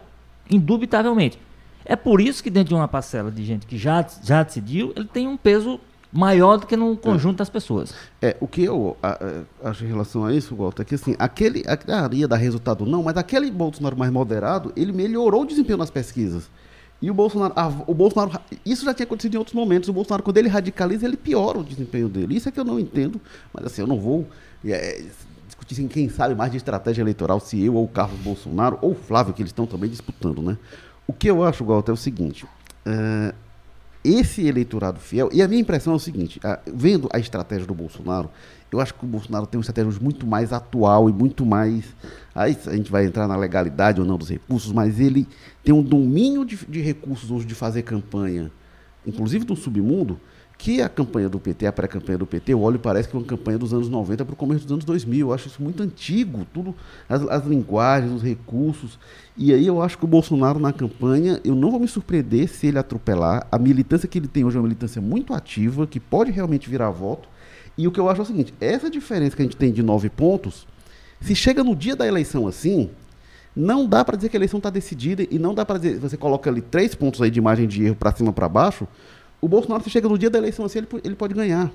[0.50, 1.38] indubitavelmente.
[1.84, 5.06] É por isso que dentro de uma parcela de gente que já, já decidiu, ele
[5.06, 5.78] tem um peso
[6.14, 7.38] maior do que no conjunto é.
[7.38, 7.92] das pessoas.
[8.22, 8.96] É, o que eu
[9.62, 13.02] acho em relação a isso, Walter, é que assim, aquele, a, ia dar resultado não,
[13.02, 16.48] mas aquele Bolsonaro mais moderado, ele melhorou o desempenho nas pesquisas.
[17.02, 20.22] E o Bolsonaro, a, o Bolsonaro, isso já tinha acontecido em outros momentos, o Bolsonaro,
[20.22, 22.36] quando ele radicaliza, ele piora o desempenho dele.
[22.36, 23.20] Isso é que eu não entendo,
[23.52, 24.24] mas assim, eu não vou
[24.64, 25.04] é,
[25.48, 28.92] discutir assim, quem sabe mais de estratégia eleitoral, se eu ou o Carlos Bolsonaro, ou
[28.92, 30.56] o Flávio, que eles estão também disputando, né?
[31.08, 32.46] O que eu acho, Walter, é o seguinte,
[32.86, 33.34] é,
[34.04, 37.74] esse eleitorado fiel, e a minha impressão é o seguinte, a, vendo a estratégia do
[37.74, 38.30] Bolsonaro,
[38.70, 41.84] eu acho que o Bolsonaro tem uma estratégia muito mais atual e muito mais.
[42.34, 45.26] Aí a gente vai entrar na legalidade ou não dos recursos, mas ele
[45.62, 48.50] tem um domínio de, de recursos hoje de fazer campanha
[49.06, 50.18] inclusive do submundo,
[50.56, 53.26] que a campanha do PT, a pré-campanha do PT, olho e parece que é uma
[53.26, 55.28] campanha dos anos 90 para o começo dos anos 2000.
[55.28, 56.74] Eu acho isso muito antigo, tudo,
[57.08, 58.98] as, as, linguagens, os recursos.
[59.36, 62.68] E aí eu acho que o Bolsonaro na campanha, eu não vou me surpreender se
[62.68, 63.46] ele atropelar.
[63.50, 66.90] A militância que ele tem hoje é uma militância muito ativa, que pode realmente virar
[66.90, 67.28] voto.
[67.76, 69.82] E o que eu acho é o seguinte, essa diferença que a gente tem de
[69.82, 70.66] nove pontos,
[71.20, 72.90] se chega no dia da eleição assim,
[73.56, 76.16] não dá para dizer que a eleição está decidida e não dá para dizer, você
[76.16, 78.86] coloca ali três pontos aí de margem de erro para cima para baixo,
[79.44, 81.70] o Bolsonaro, se chega no dia da eleição assim, ele, ele pode ganhar.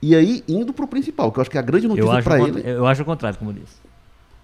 [0.00, 2.62] E aí, indo para o principal, que eu acho que a grande notícia para ele.
[2.64, 3.76] Eu acho o contrário, como disse.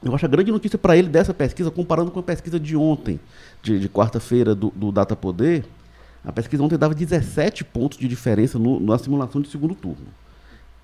[0.03, 3.19] Eu acho a grande notícia para ele dessa pesquisa, comparando com a pesquisa de ontem,
[3.63, 5.65] de, de quarta-feira do, do Data Poder,
[6.25, 10.07] a pesquisa ontem dava 17 pontos de diferença no, na simulação de segundo turno.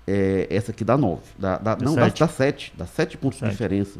[0.07, 1.21] É, essa aqui dá 9.
[1.37, 2.73] Dá, dá, não, dá, dá 7.
[2.77, 3.49] Dá 7 pontos 7.
[3.49, 3.99] de diferença.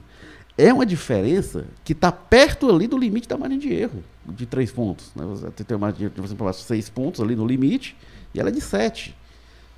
[0.58, 4.72] É uma diferença que está perto ali do limite da margem de erro de três
[4.72, 5.12] pontos.
[5.16, 5.26] Né?
[5.26, 7.96] Você tem uma de você falar seis pontos ali no limite
[8.34, 9.16] e ela é de sete.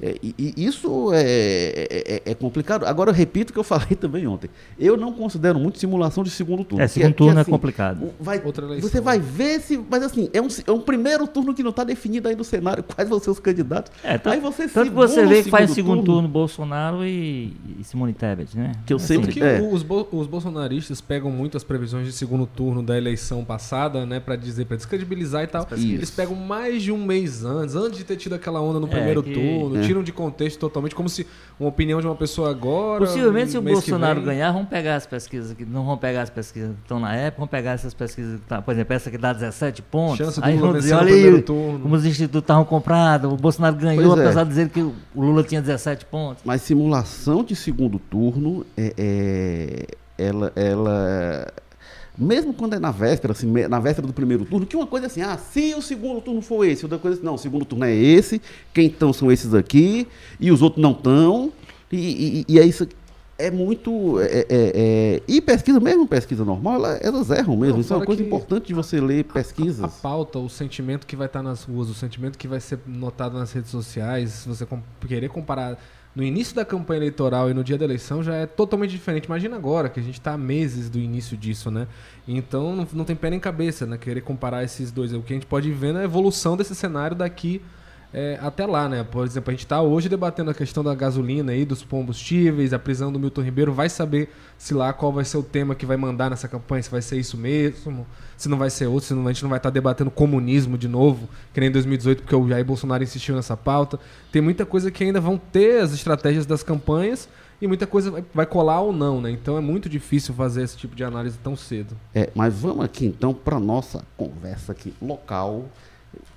[0.01, 2.85] É, e, e, isso é, é, é, é, complicado.
[2.85, 4.49] Agora, eu repito o que eu falei também ontem.
[4.77, 6.83] Eu não considero muito simulação de segundo turno.
[6.83, 8.09] É, segundo turno que, é assim, é complicado.
[8.19, 8.39] Vai,
[8.79, 9.77] você vai ver se.
[9.89, 12.83] Mas assim, é um, é um primeiro turno que não está definido aí no cenário
[12.95, 13.91] quais vão ser os candidatos.
[14.03, 17.55] É, tanto, aí você tanto que você vê que faz segundo turno, turno Bolsonaro e,
[17.79, 18.73] e, Simone Tebet, né?
[18.85, 19.31] Que eu sempre.
[19.31, 19.59] que é.
[19.59, 24.19] os, os bolsonaristas pegam muito as previsões de segundo turno da eleição passada, né?
[24.19, 25.67] Para dizer, para descredibilizar e tal.
[25.71, 29.23] Eles pegam mais de um mês antes, antes de ter tido aquela onda no primeiro
[29.23, 29.33] que...
[29.33, 31.25] turno tiram de contexto totalmente, como se
[31.59, 33.05] uma opinião de uma pessoa agora.
[33.05, 36.71] Possivelmente, se o Bolsonaro ganhar, vamos pegar as pesquisas que não vão pegar as pesquisas
[36.75, 39.33] que estão na época, vamos pegar essas pesquisas que tá, por exemplo, essa que dá
[39.33, 40.17] 17 pontos.
[40.17, 41.79] Chance aí vamos dizer, olha aí, turno.
[41.79, 44.23] como os institutos estavam comprados, o Bolsonaro ganhou, pois é.
[44.23, 44.43] apesar é.
[44.43, 46.43] de dizer que o Lula tinha 17 pontos.
[46.45, 51.47] Mas simulação de segundo turno é, é ela, ela
[52.17, 55.21] mesmo quando é na véspera, assim, na véspera do primeiro turno, que uma coisa assim,
[55.21, 57.93] ah, se o segundo turno for esse, outra coisa assim, não, o segundo turno é
[57.93, 58.41] esse,
[58.73, 60.07] quem estão são esses aqui,
[60.39, 61.51] e os outros não estão,
[61.91, 62.87] e, e, e, é isso,
[63.37, 67.81] é muito, é, é, é, e pesquisa, mesmo pesquisa normal, ela, elas erram mesmo, não,
[67.81, 69.83] isso é uma coisa importante de você ler pesquisas.
[69.83, 72.79] A, a, pauta, o sentimento que vai estar nas ruas, o sentimento que vai ser
[72.87, 75.77] notado nas redes sociais, você com, querer comparar
[76.17, 79.25] no início da campanha eleitoral e no dia da eleição já é totalmente diferente.
[79.25, 81.87] Imagina agora, que a gente está há meses do início disso, né?
[82.27, 83.99] Então não, não tem pé nem cabeça, né?
[83.99, 85.13] Querer comparar esses dois.
[85.13, 87.61] O que a gente pode ver é a evolução desse cenário daqui
[88.19, 89.03] é, até lá, né?
[89.03, 92.79] Por exemplo, a gente está hoje debatendo a questão da gasolina aí, dos combustíveis, a
[92.79, 93.71] prisão do Milton Ribeiro.
[93.71, 96.89] Vai saber se lá qual vai ser o tema que vai mandar nessa campanha, se
[96.89, 99.59] vai ser isso mesmo, se não vai ser outro, se não, a gente não vai
[99.59, 103.35] estar tá debatendo comunismo de novo, que nem em 2018, porque o Jair Bolsonaro insistiu
[103.35, 103.99] nessa pauta.
[104.31, 107.29] Tem muita coisa que ainda vão ter as estratégias das campanhas
[107.61, 109.29] e muita coisa vai, colar ou não, né?
[109.29, 111.95] Então é muito difícil fazer esse tipo de análise tão cedo.
[112.15, 115.65] É, mas vamos aqui então para nossa conversa aqui local.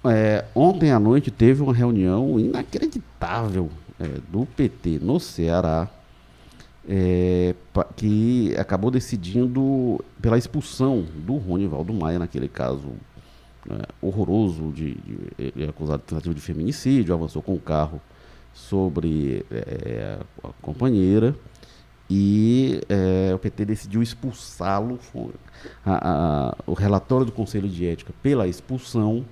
[0.05, 5.89] É, ontem à noite teve uma reunião inacreditável é, do PT no Ceará,
[6.89, 7.55] é,
[7.97, 12.89] que acabou decidindo pela expulsão do Ronivaldo Maia, naquele caso
[13.69, 18.01] né, horroroso, de, de, ele é acusado de tentativa de feminicídio, avançou com o carro
[18.55, 21.37] sobre é, a companheira
[22.09, 24.99] e é, o PT decidiu expulsá-lo.
[26.67, 29.25] O relatório do Conselho de Ética pela expulsão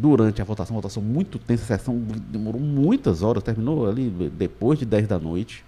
[0.00, 4.86] durante a votação, votação muito tensa, a sessão demorou muitas horas, terminou ali depois de
[4.86, 5.62] 10 da noite,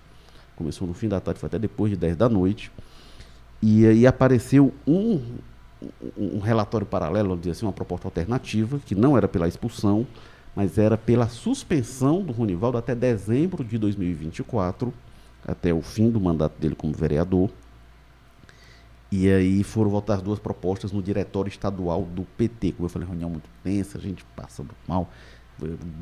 [0.56, 2.72] começou no fim da tarde, foi até depois de 10 da noite,
[3.60, 5.20] e aí apareceu um,
[6.16, 10.06] um relatório paralelo, vamos dizer assim, uma proposta alternativa, que não era pela expulsão,
[10.56, 14.92] mas era pela suspensão do Ronivaldo até dezembro de 2024,
[15.46, 17.50] até o fim do mandato dele como vereador,
[19.12, 22.72] e aí foram votar duas propostas no diretório estadual do PT.
[22.72, 25.10] Como eu falei, reunião muito tensa, gente passando mal,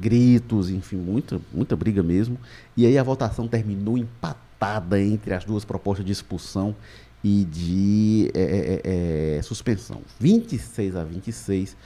[0.01, 2.39] gritos, enfim, muita, muita briga mesmo.
[2.77, 6.77] E aí a votação terminou empatada entre as duas propostas de expulsão
[7.23, 10.03] e de é, é, é suspensão.
[10.21, 11.77] 26 a 26.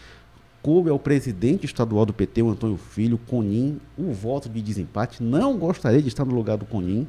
[0.65, 5.23] Coube ao presidente estadual do PT, o Antônio Filho, Conin, o voto de desempate.
[5.23, 7.07] Não gostaria de estar no lugar do Conin.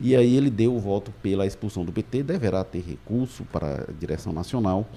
[0.00, 3.92] E aí ele deu o voto pela expulsão do PT, deverá ter recurso para a
[3.92, 4.88] direção nacional,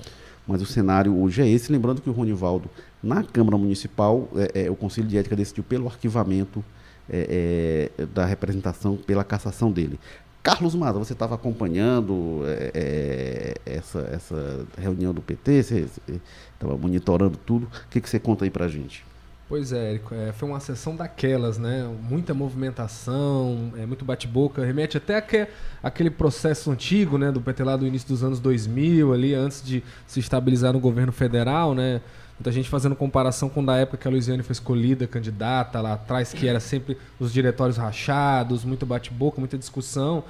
[0.46, 1.72] mas o cenário hoje é esse.
[1.72, 2.70] Lembrando que o Ronivaldo,
[3.02, 6.63] na Câmara Municipal, é, é, o Conselho de Ética decidiu pelo arquivamento
[7.10, 10.00] é, é da representação, pela cassação dele.
[10.45, 15.88] Carlos Mata, você estava acompanhando é, é, essa, essa reunião do PT, você
[16.53, 17.65] estava monitorando tudo.
[17.65, 19.03] O que, que você conta aí para a gente?
[19.49, 21.88] Pois é, Érico, é, foi uma sessão daquelas, né?
[22.08, 25.47] Muita movimentação, é, muito bate-boca, remete até a
[25.81, 29.84] aquele processo antigo, né, do PT lá do início dos anos 2000, ali, antes de
[30.05, 32.01] se estabilizar no governo federal, né?
[32.38, 36.34] Muita gente fazendo comparação com da época que a Luiziane foi escolhida candidata lá atrás,
[36.34, 40.24] que era sempre os diretórios rachados, muito bate-boca, muita discussão.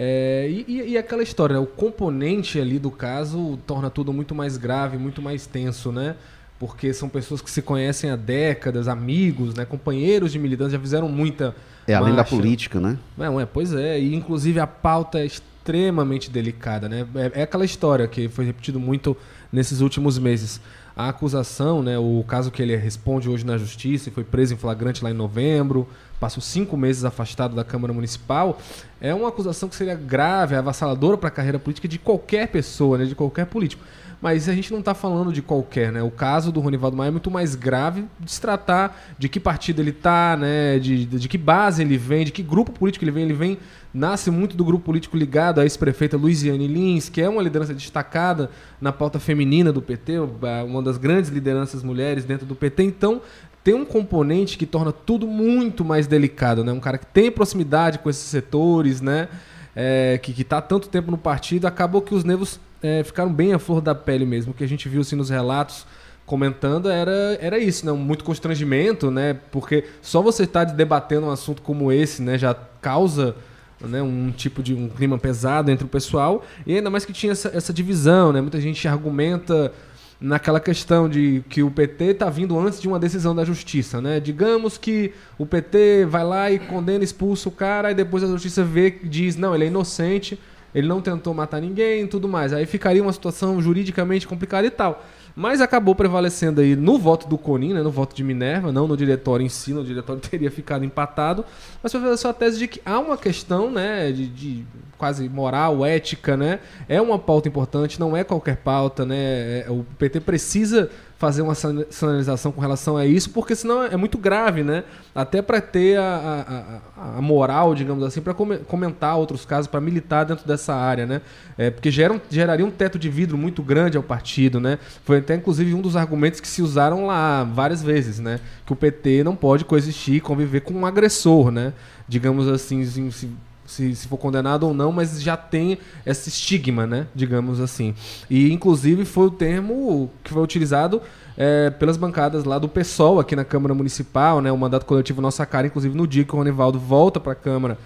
[0.00, 1.60] É, e, e, aquela história, né?
[1.60, 6.14] o componente ali do caso torna tudo muito mais grave, muito mais tenso, né?
[6.56, 9.64] Porque são pessoas que se conhecem há décadas, amigos, né?
[9.64, 11.52] companheiros de militância, já fizeram muita.
[11.88, 12.96] É além da política, né?
[13.18, 17.04] É, é, pois é, e inclusive a pauta é extremamente delicada, né?
[17.16, 19.16] É, é aquela história que foi repetido muito
[19.52, 20.60] nesses últimos meses.
[20.98, 24.56] A acusação, né, o caso que ele responde hoje na justiça e foi preso em
[24.56, 25.86] flagrante lá em novembro,
[26.18, 28.58] passou cinco meses afastado da Câmara Municipal,
[29.00, 33.04] é uma acusação que seria grave, avassaladora para a carreira política de qualquer pessoa, né,
[33.04, 33.84] de qualquer político.
[34.20, 36.02] Mas a gente não está falando de qualquer, né?
[36.02, 39.80] O caso do Ronivaldo Maia é muito mais grave de se tratar de que partido
[39.80, 40.78] ele está, né?
[40.80, 43.22] De, de, de, que base ele vem, de que grupo político ele vem.
[43.22, 43.58] Ele vem,
[43.94, 48.50] nasce muito do grupo político ligado à ex-prefeita Luiziane Lins, que é uma liderança destacada
[48.80, 50.18] na pauta feminina do PT,
[50.66, 52.82] uma das grandes lideranças mulheres dentro do PT.
[52.82, 53.22] Então,
[53.62, 56.72] tem um componente que torna tudo muito mais delicado, né?
[56.72, 59.28] Um cara que tem proximidade com esses setores, né?
[59.76, 63.58] É, que está tanto tempo no partido, acabou que os nervos é, ficaram bem à
[63.58, 64.52] flor da pele mesmo.
[64.52, 65.86] O que a gente viu assim, nos relatos
[66.26, 67.92] comentando era, era isso, né?
[67.92, 69.34] Muito constrangimento, né?
[69.50, 73.34] Porque só você estar tá debatendo um assunto como esse, né, já causa
[73.80, 76.44] né, um tipo de um clima pesado entre o pessoal.
[76.66, 78.40] E ainda mais que tinha essa, essa divisão, né?
[78.40, 79.72] Muita gente argumenta
[80.20, 84.18] naquela questão de que o PT está vindo antes de uma decisão da justiça, né?
[84.18, 88.64] Digamos que o PT vai lá e condena, expulsa o cara, e depois a justiça
[88.64, 90.38] vê diz, não, ele é inocente,
[90.74, 92.52] ele não tentou matar ninguém e tudo mais.
[92.52, 95.02] Aí ficaria uma situação juridicamente complicada e tal.
[95.34, 98.96] Mas acabou prevalecendo aí no voto do Conin, né, no voto de Minerva, não no
[98.96, 101.44] diretório em si, no diretório teria ficado empatado.
[101.80, 104.64] Mas foi fazer a sua tese de que há uma questão né, de, de
[104.98, 106.58] quase moral, ética, né?
[106.88, 109.60] É uma pauta importante, não é qualquer pauta, né?
[109.60, 114.16] É, o PT precisa fazer uma sinalização com relação a isso, porque senão é muito
[114.16, 114.84] grave, né?
[115.12, 120.24] Até para ter a, a, a, moral, digamos assim, para comentar outros casos, para militar
[120.24, 121.20] dentro dessa área, né?
[121.58, 124.78] É, porque gera, geraria um teto de vidro muito grande ao partido, né?
[125.04, 128.38] Foi até, inclusive, um dos argumentos que se usaram lá várias vezes, né?
[128.64, 131.72] Que o PT não pode coexistir e conviver com um agressor, né?
[132.06, 133.28] Digamos assim, se,
[133.68, 137.06] se, se, for condenado ou não, mas já tem esse estigma, né?
[137.14, 137.94] Digamos assim.
[138.28, 141.02] E inclusive foi o termo que foi utilizado
[141.36, 144.50] é, pelas bancadas lá do PSOL aqui na Câmara Municipal, né?
[144.50, 147.78] O mandato coletivo Nossa Cara, inclusive no dia que o Ronivaldo volta para a Câmara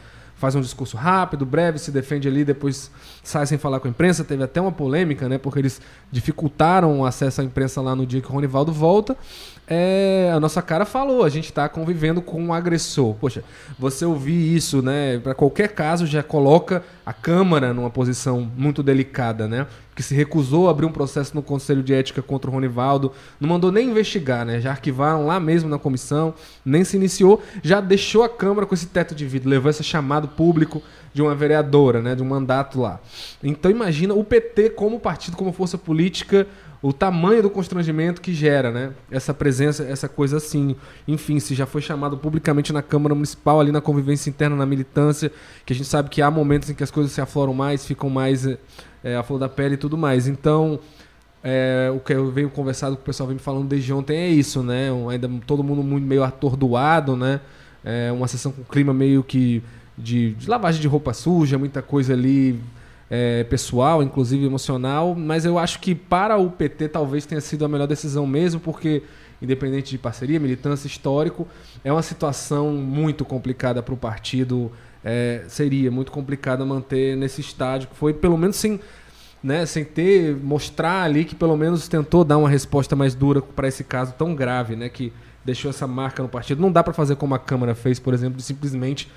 [0.43, 2.91] faz um discurso rápido, breve, se defende ali, depois
[3.23, 4.25] sai sem falar com a imprensa.
[4.25, 5.39] Teve até uma polêmica, né?
[5.39, 9.17] Porque eles dificultaram o acesso à imprensa lá no dia que o Ronivaldo volta.
[9.75, 13.15] É, a nossa cara falou, a gente está convivendo com um agressor.
[13.15, 13.43] Poxa,
[13.79, 15.19] você ouvir isso, né?
[15.19, 19.67] Para qualquer caso já coloca a Câmara numa posição muito delicada, né?
[19.95, 23.49] Que se recusou a abrir um processo no Conselho de Ética contra o Ronivaldo, não
[23.49, 24.61] mandou nem investigar, né?
[24.61, 28.89] Já arquivaram lá mesmo na comissão, nem se iniciou, já deixou a Câmara com esse
[28.89, 30.83] teto de vidro, levou esse chamado público
[31.15, 32.15] de uma vereadora, né?
[32.15, 33.01] De um mandato lá.
[33.43, 36.47] Então imagina o PT como partido, como força política
[36.83, 38.91] o tamanho do constrangimento que gera, né?
[39.09, 40.75] Essa presença, essa coisa assim.
[41.07, 45.31] Enfim, se já foi chamado publicamente na Câmara Municipal, ali na convivência interna, na militância,
[45.65, 48.11] que a gente sabe que há momentos em que as coisas se afloram mais, ficam
[48.11, 48.47] mais
[49.05, 50.27] é, à flor da pele e tudo mais.
[50.27, 50.81] Então,
[51.45, 54.29] é, o que eu venho conversado com o pessoal vem me falando desde ontem é
[54.29, 54.89] isso, né?
[55.09, 57.41] Ainda todo mundo muito meio atordoado, né?
[57.85, 59.63] É uma sessão com clima meio que
[59.97, 62.61] de, de lavagem de roupa suja, muita coisa ali
[63.15, 67.69] é, pessoal, inclusive emocional, mas eu acho que para o PT talvez tenha sido a
[67.69, 69.03] melhor decisão mesmo, porque
[69.43, 71.47] independente de parceria, militância, histórico,
[71.85, 74.73] é uma situação muito complicada para o partido.
[75.05, 78.81] É, seria muito complicado manter nesse estádio, que foi pelo menos sem,
[79.43, 83.69] né, sem ter, mostrar ali que pelo menos tentou dar uma resposta mais dura para
[83.69, 85.13] esse caso tão grave, né, que
[85.45, 86.63] deixou essa marca no partido.
[86.63, 89.11] Não dá para fazer como a Câmara fez, por exemplo, de simplesmente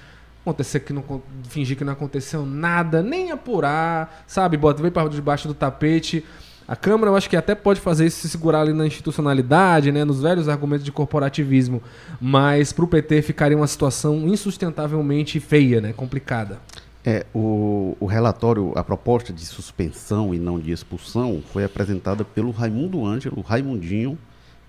[0.45, 1.03] acontecer que não
[1.49, 4.55] fingir que não aconteceu nada, nem apurar, sabe?
[4.55, 6.23] Bota veio para debaixo do tapete.
[6.67, 10.03] A Câmara, eu acho que até pode fazer isso se segurar ali na institucionalidade, né,
[10.03, 11.81] nos velhos argumentos de corporativismo,
[12.19, 16.59] mas para o PT ficaria uma situação insustentavelmente feia, né, complicada.
[17.03, 22.49] É, o, o relatório, a proposta de suspensão e não de expulsão foi apresentada pelo
[22.49, 24.17] Raimundo Ângelo, Raimundinho,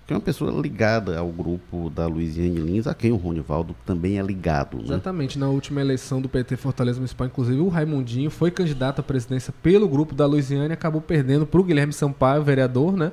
[0.07, 4.17] que é uma pessoa ligada ao grupo da Luiziane Lins, a quem o Ronivaldo também
[4.17, 4.77] é ligado.
[4.77, 4.83] Né?
[4.85, 5.37] Exatamente.
[5.37, 9.85] Na última eleição do PT Fortaleza Municipal, inclusive, o Raimundinho foi candidato à presidência pelo
[9.85, 13.11] grupo da Luiziane e acabou perdendo para o Guilherme Sampaio, vereador, né?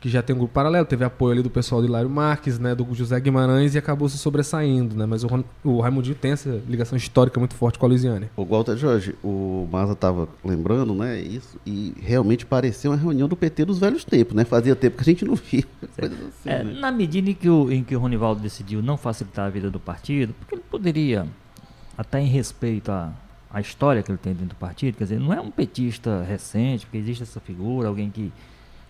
[0.00, 2.74] Que já tem um grupo paralelo, teve apoio ali do pessoal do Hilário Marques, né,
[2.74, 5.04] do José Guimarães e acabou se sobressaindo, né?
[5.04, 5.28] Mas o,
[5.62, 8.30] o Raimundinho tem essa ligação histórica muito forte com a Luisiânia.
[8.34, 13.36] O Walter Jorge, o Maza estava lembrando, né, isso, e realmente pareceu uma reunião do
[13.36, 14.44] PT dos velhos tempos, né?
[14.44, 15.64] Fazia tempo que a gente não via
[15.98, 16.80] coisas assim, É, né?
[16.80, 19.78] na medida em que, o, em que o Ronivaldo decidiu não facilitar a vida do
[19.78, 21.26] partido, porque ele poderia,
[21.98, 23.12] até em respeito à,
[23.52, 26.86] à história que ele tem dentro do partido, quer dizer, não é um petista recente,
[26.86, 28.32] porque existe essa figura, alguém que,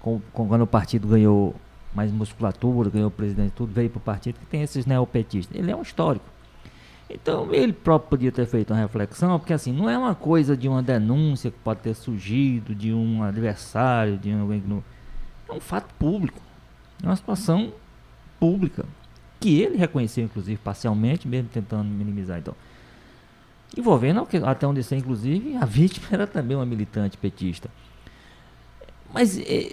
[0.01, 1.55] com, com- quando o partido ganhou
[1.95, 5.57] mais musculatura, ganhou o presidente, tudo veio para o partido, que tem esses neopetistas.
[5.57, 6.25] Ele é um histórico.
[7.09, 10.69] Então ele próprio podia ter feito uma reflexão, porque assim, não é uma coisa de
[10.69, 14.83] uma denúncia que pode ter surgido de um adversário, de alguém que não.
[15.49, 16.41] É um fato público.
[17.03, 17.73] É uma situação
[18.39, 18.85] pública.
[19.41, 22.39] Que ele reconheceu, inclusive, parcialmente, mesmo tentando minimizar.
[22.39, 22.55] Então,
[23.77, 27.69] envolvendo, até onde sei, inclusive, a vítima era também uma militante petista.
[29.13, 29.73] Mas eh,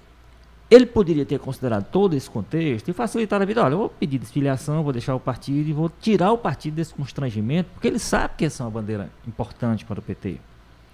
[0.70, 3.64] ele poderia ter considerado todo esse contexto e facilitar a vida.
[3.64, 6.94] Olha, eu vou pedir desfiliação, vou deixar o partido e vou tirar o partido desse
[6.94, 10.38] constrangimento, porque ele sabe que essa é uma bandeira importante para o PT.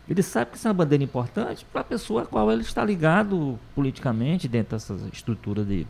[0.07, 2.85] Ele sabe que essa é uma bandeira importante para a pessoa a qual ele está
[2.85, 5.87] ligado politicamente dentro dessas estruturas de,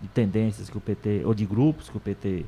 [0.00, 2.46] de tendências que o PT, ou de grupos que o PT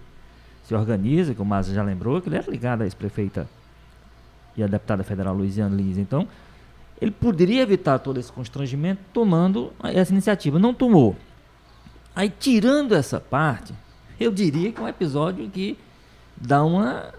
[0.64, 3.46] se organiza, que o Márcio já lembrou, que ele era ligado à ex-prefeita
[4.56, 5.98] e à deputada federal Luiziane Lins.
[5.98, 6.26] Então,
[7.00, 10.58] ele poderia evitar todo esse constrangimento tomando essa iniciativa.
[10.58, 11.16] Não tomou.
[12.14, 13.72] Aí, tirando essa parte,
[14.18, 15.78] eu diria que é um episódio que
[16.36, 17.14] dá uma.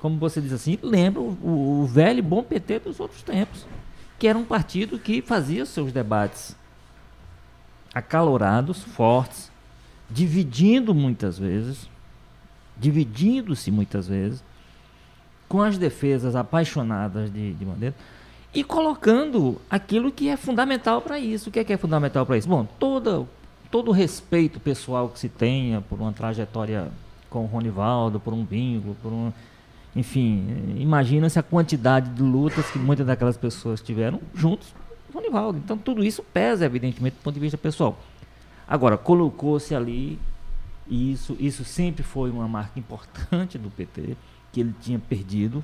[0.00, 3.66] Como você diz assim, lembra o, o velho e bom PT dos outros tempos.
[4.18, 6.54] Que era um partido que fazia seus debates
[7.94, 9.50] acalorados, fortes,
[10.10, 11.88] dividindo muitas vezes,
[12.76, 14.44] dividindo-se muitas vezes,
[15.48, 17.94] com as defesas apaixonadas de, de Bandeira
[18.56, 21.50] e colocando aquilo que é fundamental para isso.
[21.50, 22.48] O que é que é fundamental para isso?
[22.48, 23.26] Bom, toda,
[23.70, 26.90] todo o respeito pessoal que se tenha por uma trajetória
[27.28, 29.30] com o Ronivaldo, por um vínculo, por um.
[29.94, 34.72] Enfim, imagina-se a quantidade de lutas que muitas daquelas pessoas tiveram juntos
[35.12, 35.58] com o Ronivaldo.
[35.58, 37.98] Então, tudo isso pesa, evidentemente, do ponto de vista pessoal.
[38.66, 40.18] Agora, colocou-se ali,
[40.88, 44.16] e isso, isso sempre foi uma marca importante do PT,
[44.50, 45.62] que ele tinha perdido,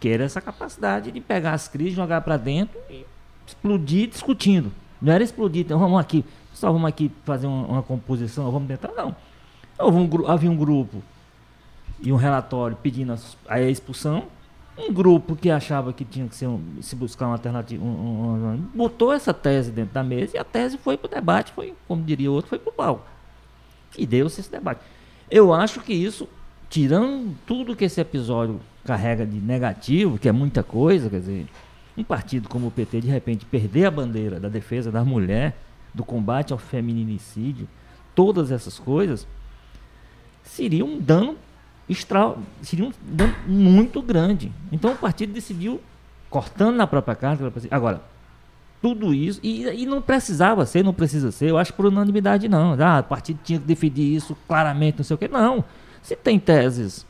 [0.00, 3.04] que era essa capacidade de pegar as crises, jogar para dentro e
[3.46, 4.72] explodir discutindo.
[5.00, 8.92] Não era explodir, então vamos aqui, só vamos aqui fazer uma, uma composição, vamos tentar,
[8.96, 9.14] não.
[9.78, 11.02] Houve um, havia um grupo
[12.00, 14.24] e um relatório pedindo a, a expulsão,
[14.78, 18.56] um grupo que achava que tinha que ser um- se buscar uma alternativa, um- um-
[18.74, 22.02] botou essa tese dentro da mesa e a tese foi para o debate, foi, como
[22.02, 23.04] diria outro, foi para o palco.
[23.96, 24.80] E deu-se esse debate.
[25.30, 26.28] Eu acho que isso,
[26.68, 31.46] tirando tudo que esse episódio carrega de negativo, que é muita coisa, quer dizer,
[31.96, 35.56] um partido como o PT, de repente, perder a bandeira da defesa da mulher,
[35.94, 37.66] do combate ao feminicídio,
[38.14, 39.26] todas essas coisas,
[40.42, 41.36] seria um dano
[41.88, 44.52] extra, seria um dano muito grande.
[44.70, 45.80] Então o partido decidiu,
[46.28, 48.02] cortando na própria carta, agora,
[48.82, 52.76] tudo isso, e, e não precisava ser, não precisa ser, eu acho por unanimidade não.
[52.80, 55.28] Ah, o partido tinha que definir isso claramente, não sei o quê.
[55.28, 55.64] Não.
[56.06, 57.04] Se tem teses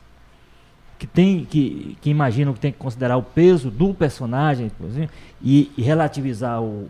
[0.98, 5.70] que tem que, que imaginam que tem que considerar o peso do personagem exemplo, e,
[5.76, 6.88] e relativizar o,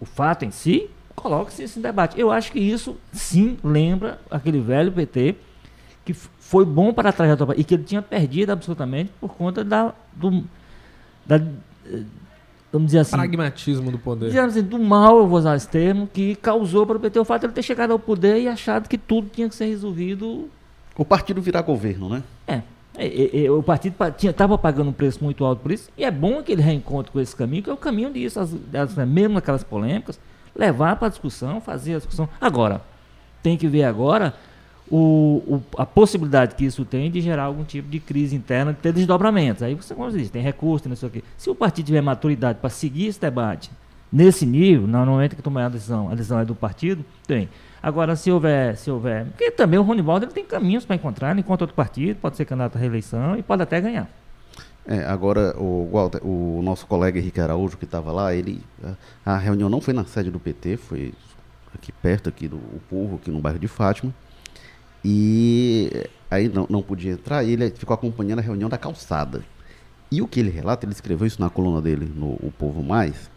[0.00, 2.18] o fato em si, coloque-se esse debate.
[2.18, 5.36] Eu acho que isso sim lembra aquele velho PT
[6.04, 9.94] que foi bom para a trajetória e que ele tinha perdido absolutamente por conta da,
[10.12, 10.42] do,
[11.24, 11.40] da
[12.72, 14.30] vamos dizer assim, Pragmatismo do poder.
[14.30, 17.24] digamos assim, do mal, eu vou usar esse termo, que causou para o PT o
[17.24, 20.50] fato de ele ter chegado ao poder e achado que tudo tinha que ser resolvido
[20.96, 22.22] O partido virar governo, né?
[22.46, 22.62] é.
[22.96, 26.10] É, é, é, o partido estava pagando um preço muito alto por isso, e é
[26.12, 29.04] bom que ele reencontre com esse caminho, que é o caminho disso, as, as, né,
[29.04, 30.20] mesmo naquelas polêmicas,
[30.54, 32.28] levar para a discussão, fazer a discussão.
[32.40, 32.80] Agora,
[33.42, 34.32] tem que ver agora
[34.88, 38.78] o, o- a possibilidade que isso tem de gerar algum tipo de crise interna, de
[38.78, 39.64] ter desdobramentos.
[39.64, 41.24] Aí você, como diz, tem recurso, tem não sei o quê.
[41.36, 43.72] Se o partido tiver maturidade para seguir esse debate
[44.12, 47.48] nesse nível, não entra que tomar a decisão, a decisão é do partido, tem.
[47.84, 49.26] Agora, se houver, se houver.
[49.26, 52.46] Porque também o Ronivaldo ele tem caminhos para encontrar, ele encontra outro partido, pode ser
[52.46, 54.08] candidato à reeleição e pode até ganhar.
[54.86, 58.62] É, agora, o, Walter, o nosso colega Henrique Araújo, que estava lá, ele.
[59.22, 61.12] A, reunião não foi na sede do PT, foi
[61.74, 64.14] aqui perto aqui do povo, aqui no bairro de Fátima.
[65.04, 69.44] E aí não, não podia entrar, e ele ficou acompanhando a reunião da calçada.
[70.10, 73.30] E o que ele relata, ele escreveu isso na coluna dele no O Povo Mais,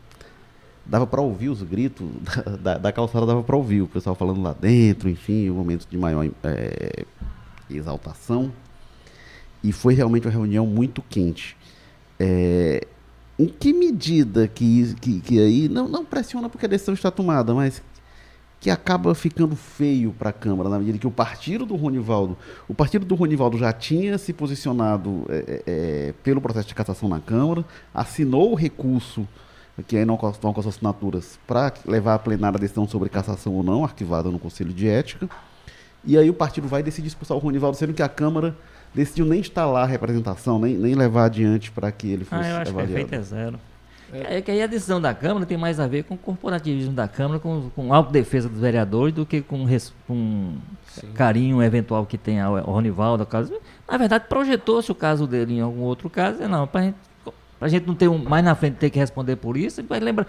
[0.89, 4.41] dava para ouvir os gritos da, da, da calçada, dava para ouvir o pessoal falando
[4.41, 7.05] lá dentro, enfim, momentos de maior eh,
[7.69, 8.51] exaltação.
[9.63, 11.57] E foi realmente uma reunião muito quente.
[12.19, 12.85] É,
[13.37, 17.53] em que medida que, que, que aí, não, não pressiona porque a decisão está tomada,
[17.53, 17.81] mas
[18.59, 22.35] que acaba ficando feio para a Câmara, na medida que o partido do Ronivaldo,
[22.67, 27.19] o partido do Ronivaldo já tinha se posicionado é, é, pelo processo de cassação na
[27.19, 27.63] Câmara,
[27.93, 29.27] assinou o recurso
[29.83, 33.53] que aí não estão com as assinaturas para levar a plenária a decisão sobre cassação
[33.53, 35.29] ou não, arquivada no Conselho de Ética.
[36.03, 38.55] E aí o partido vai decidir expulsar o Ronivaldo, sendo que a Câmara
[38.93, 42.57] decidiu nem instalar a representação, nem, nem levar adiante para que ele fosse ah, eu
[42.57, 42.93] acho avaliado.
[42.93, 43.59] que efeito é zero.
[44.11, 44.37] É.
[44.37, 47.07] é que aí a decisão da Câmara tem mais a ver com o corporativismo da
[47.07, 50.55] Câmara, com, com autodefesa dos vereadores, do que com, res, com
[51.13, 53.25] carinho eventual que tem ao, ao Ronivaldo.
[53.25, 53.53] Caso.
[53.89, 56.47] Na verdade, projetou-se o caso dele em algum outro caso.
[56.47, 56.97] Não, para gente,
[57.59, 60.27] a gente não ter um, mais na frente ter que responder por isso, vai lembrar.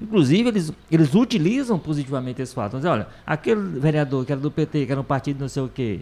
[0.00, 2.76] Inclusive, eles, eles utilizam positivamente esse fato.
[2.76, 5.68] Dizer, olha, aquele vereador que era do PT, que era um partido não sei o
[5.68, 6.00] quê,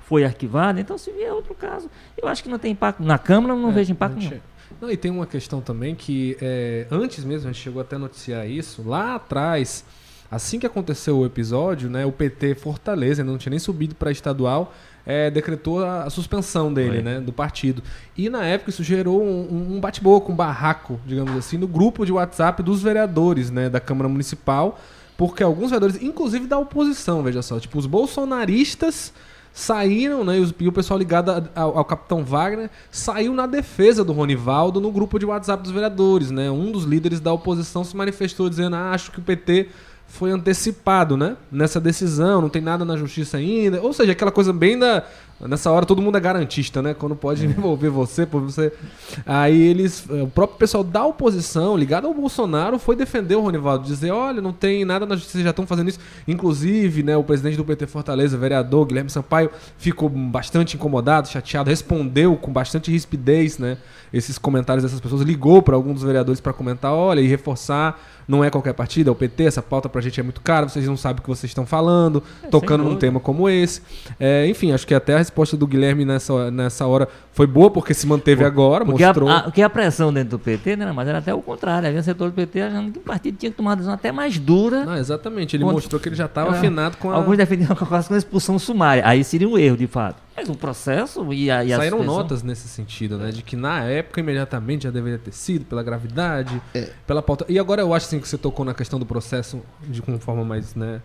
[0.00, 3.02] foi arquivado, então se vier outro caso, eu acho que não tem impacto.
[3.02, 4.40] Na Câmara não é, vejo impacto não.
[4.80, 4.90] não.
[4.90, 8.48] E tem uma questão também que é, antes mesmo, a gente chegou até a noticiar
[8.48, 9.84] isso, lá atrás,
[10.30, 14.10] assim que aconteceu o episódio, né, o PT Fortaleza, ainda não tinha nem subido para
[14.10, 14.72] estadual,
[15.06, 17.82] é, decretou a, a, suspensão dele, né, do partido.
[18.16, 22.12] E na época isso gerou um, um bate-boca, um barraco, digamos assim, no grupo de
[22.12, 24.80] WhatsApp dos vereadores né, da Câmara Municipal,
[25.16, 29.12] porque alguns vereadores, inclusive da oposição, veja só, tipo, os bolsonaristas
[29.56, 30.36] saíram, né?
[30.60, 35.18] E o pessoal ligado ao, ao, capitão Wagner saiu na defesa do Ronivaldo no grupo
[35.18, 36.50] de WhatsApp dos vereadores, né?
[36.50, 39.70] Um dos líderes da oposição se manifestou dizendo: ah, acho que o PT
[40.16, 41.36] foi antecipado, né?
[41.52, 43.80] Nessa decisão, não tem nada na justiça ainda.
[43.82, 45.04] Ou seja, aquela coisa bem da.
[45.38, 46.94] Nessa hora todo mundo é garantista, né?
[46.94, 47.48] Quando pode é.
[47.48, 48.72] envolver você, por você.
[49.26, 50.06] Aí eles.
[50.08, 54.40] Eh, o próprio pessoal da oposição, ligado ao Bolsonaro, foi defender o Ronivaldo, dizer: olha,
[54.40, 55.98] não tem nada na justiça, já estão fazendo isso.
[56.26, 62.36] Inclusive, né, o presidente do PT Fortaleza, vereador Guilherme Sampaio, ficou bastante incomodado, chateado, respondeu
[62.36, 63.76] com bastante rispidez, né?
[64.12, 68.42] Esses comentários dessas pessoas, ligou para alguns dos vereadores para comentar, olha, e reforçar não
[68.42, 70.96] é qualquer partida, é o PT, essa pauta pra gente é muito cara, vocês não
[70.96, 73.82] sabem o que vocês estão falando, é, tocando num tema como esse.
[74.18, 77.92] É, enfim, acho que até a resposta do Guilherme nessa, nessa hora foi boa, porque
[77.92, 79.28] se manteve Por, agora, porque mostrou.
[79.28, 82.02] A, a, que a pressão dentro do PT, né, mas era até o contrário, havia
[82.02, 84.84] setor do PT achando que o partido tinha que tomar uma decisão até mais dura.
[84.84, 85.74] Não, exatamente, ele contra...
[85.74, 87.14] mostrou que ele já estava é, afinado com a...
[87.14, 90.26] Alguns defendiam quase com a expulsão sumária, aí seria um erro, de fato.
[90.36, 93.30] Mas o processo e a, e a Saíram notas nesse sentido, né?
[93.30, 96.90] De que na época imediatamente já deveria ter sido, pela gravidade, é.
[97.06, 97.46] pela pauta.
[97.48, 100.44] E agora eu acho assim, que você tocou na questão do processo de uma forma
[100.44, 101.00] mais, né?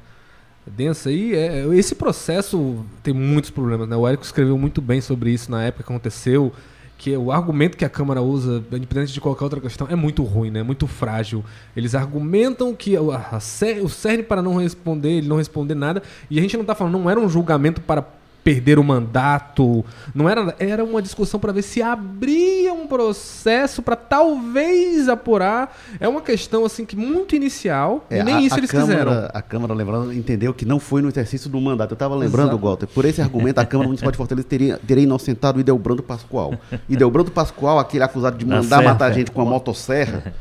[0.65, 3.95] Densa aí, é, esse processo tem muitos problemas, né?
[3.95, 6.53] O Érico escreveu muito bem sobre isso na época que aconteceu,
[6.97, 10.51] que o argumento que a Câmara usa, independente de qualquer outra questão, é muito ruim,
[10.51, 10.61] né?
[10.61, 11.43] Muito frágil.
[11.75, 13.39] Eles argumentam que a, a,
[13.83, 16.99] o CERN para não responder, ele não responder nada, e a gente não está falando,
[16.99, 18.05] não era um julgamento para
[18.43, 19.85] perder o mandato.
[20.13, 25.77] Não era, era uma discussão para ver se abria um processo para talvez apurar.
[25.99, 28.91] É uma questão assim que muito inicial, é, e nem a, isso a eles Câmara,
[28.91, 29.29] fizeram.
[29.33, 31.91] A Câmara, lembrando, entendeu que não foi no exercício do mandato.
[31.91, 32.65] Eu estava lembrando, Exato.
[32.65, 36.53] Walter, por esse argumento a Câmara Municipal de Fortaleza teria, teria inocentado o Idelbrando Pascoal.
[36.89, 40.33] Idelbrando Pascoal, aquele acusado de mandar matar gente com a motosserra,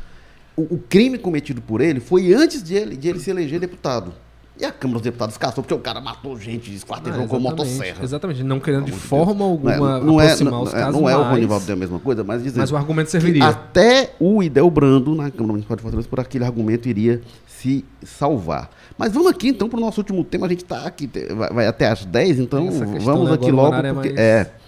[0.55, 4.13] o, o crime cometido por ele foi antes de ele, de ele se eleger deputado.
[4.61, 8.03] E a Câmara dos Deputados caçou porque o cara matou gente, esquartejou ah, com motosserra.
[8.03, 11.17] Exatamente, não querendo de forma alguma não é, aproximar não é, os casos Não é
[11.17, 12.59] o Ronivaldo da mesma coisa, mas dizendo...
[12.59, 13.47] Mas o argumento serviria.
[13.47, 18.69] Até o Idelbrando, na Câmara Municipal de Fortaleza, por aquele argumento iria se salvar.
[18.95, 21.65] Mas vamos aqui então para o nosso último tema, a gente está aqui, vai, vai,
[21.65, 24.09] até às 10, então vamos né, aqui logo, é porque...
[24.09, 24.17] É, mais...
[24.19, 24.60] é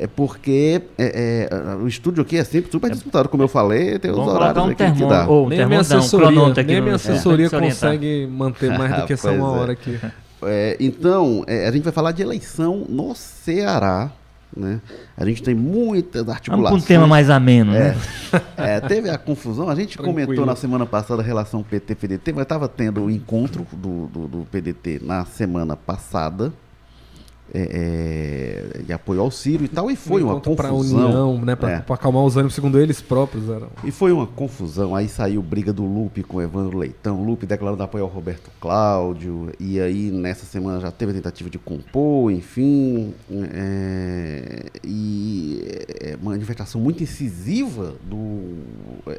[0.00, 4.10] é porque é, é, o estúdio aqui é sempre super disputado, como eu falei, tem
[4.10, 5.26] os Vamos horários um aqui termo, que dá.
[5.26, 7.50] Ou, nem minha assessoria, um nem minha assessoria é.
[7.50, 10.00] consegue manter mais do que essa uma hora aqui.
[10.42, 14.10] É, então, é, a gente vai falar de eleição no Ceará.
[14.56, 14.80] Né?
[15.18, 16.70] A gente tem muitas articulações.
[16.70, 17.94] Vamos um tema mais ameno, né?
[18.56, 19.68] É, teve a confusão.
[19.68, 20.26] A gente Tranquilo.
[20.26, 24.46] comentou na semana passada a relação PT-PDT, mas estava tendo o encontro do, do, do
[24.50, 26.50] PDT na semana passada
[27.52, 30.56] é, é, de apoio ao Ciro e tal, e foi uma confusão.
[30.56, 31.84] Para união, né, para é.
[31.88, 33.48] acalmar os ânimos, segundo eles próprios.
[33.48, 33.68] Eram.
[33.84, 34.94] E foi uma confusão.
[34.94, 39.52] Aí saiu briga do Lupe com o Evandro Leitão, Lupe declarando apoio ao Roberto Cláudio,
[39.58, 43.14] e aí nessa semana já teve a tentativa de compor, enfim.
[43.52, 45.62] É, e
[46.00, 48.58] é, manifestação muito incisiva do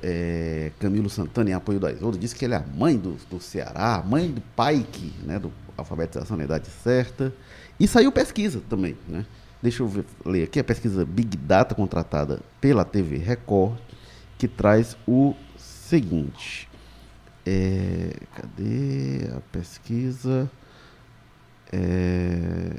[0.01, 3.39] é, Camilo Santana em apoio da Isolda, disse que ele é a mãe do, do
[3.39, 7.33] Ceará, mãe do pai que, né, do alfabetização na idade certa.
[7.81, 9.25] E saiu pesquisa também, né?
[9.59, 13.77] Deixa eu ver, ler aqui a pesquisa Big Data contratada pela TV Record,
[14.37, 16.69] que traz o seguinte.
[17.43, 20.47] É, cadê a pesquisa?
[21.73, 22.73] É,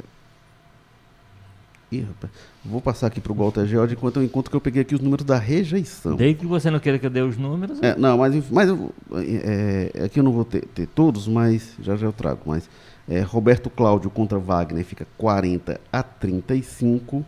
[1.91, 2.33] Ih, rapaz,
[2.65, 5.01] vou passar aqui para o Walter George enquanto eu encontro que eu peguei aqui os
[5.01, 6.17] números da rejeição.
[6.17, 7.83] Desde que você não queira que eu dê os números.
[7.83, 11.95] É, não, mas, mas eu- é, aqui eu não vou ter, ter todos, mas já
[11.97, 12.41] já eu trago.
[12.47, 12.69] Mas
[13.09, 17.25] é, Roberto Cláudio contra Wagner fica 40 a 35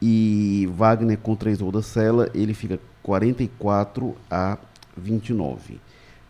[0.00, 4.58] e Wagner contra Isolda Sela ele fica 44 a
[4.96, 5.80] 29.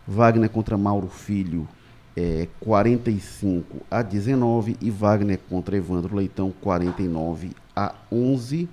[0.06, 1.68] Wagner contra Mauro Filho
[2.16, 8.68] é 45 a 19 e Wagner contra Evandro Leitão 49 a 11.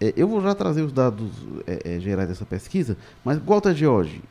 [0.00, 1.30] É, eu vou já trazer os dados
[1.66, 4.22] é, é, gerais dessa pesquisa, mas Walter George,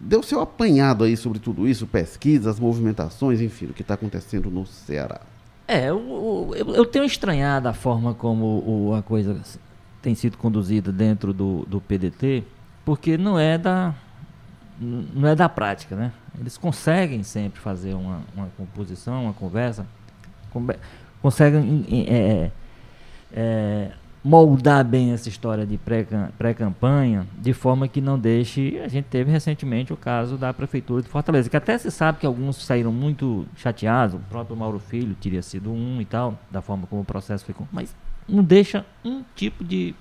[0.00, 4.66] deu seu apanhado aí sobre tudo isso, pesquisas, movimentações, enfim, o que está acontecendo no
[4.66, 5.20] Ceará.
[5.66, 9.38] É, eu, eu, eu tenho estranhado a forma como o- a coisa
[10.00, 12.42] tem sido conduzida dentro do, do PDT,
[12.84, 13.94] porque não é da
[14.80, 16.12] não é da prática, né?
[16.38, 19.84] Eles conseguem sempre fazer uma, uma composição, uma conversa,
[20.52, 20.78] conver-
[21.20, 22.50] conseguem em- em- é,
[23.32, 23.90] é,
[24.22, 28.78] moldar bem essa história de pré-cam- pré-campanha, de forma que não deixe.
[28.84, 32.26] A gente teve recentemente o caso da Prefeitura de Fortaleza, que até se sabe que
[32.26, 36.86] alguns saíram muito chateados, o próprio Mauro Filho teria sido um e tal, da forma
[36.86, 37.54] como o processo foi.
[37.54, 37.94] com- Mas
[38.28, 39.94] não deixa um tipo de,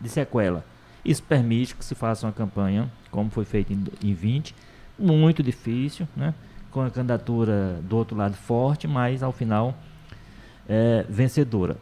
[0.00, 0.64] de- sequela.
[1.04, 4.54] Isso permite que se faça uma campanha, como foi feito em, em 20,
[4.98, 6.34] muito difícil, né?
[6.70, 9.74] com a candidatura do outro lado forte, mas ao final
[10.68, 11.76] é, vencedora.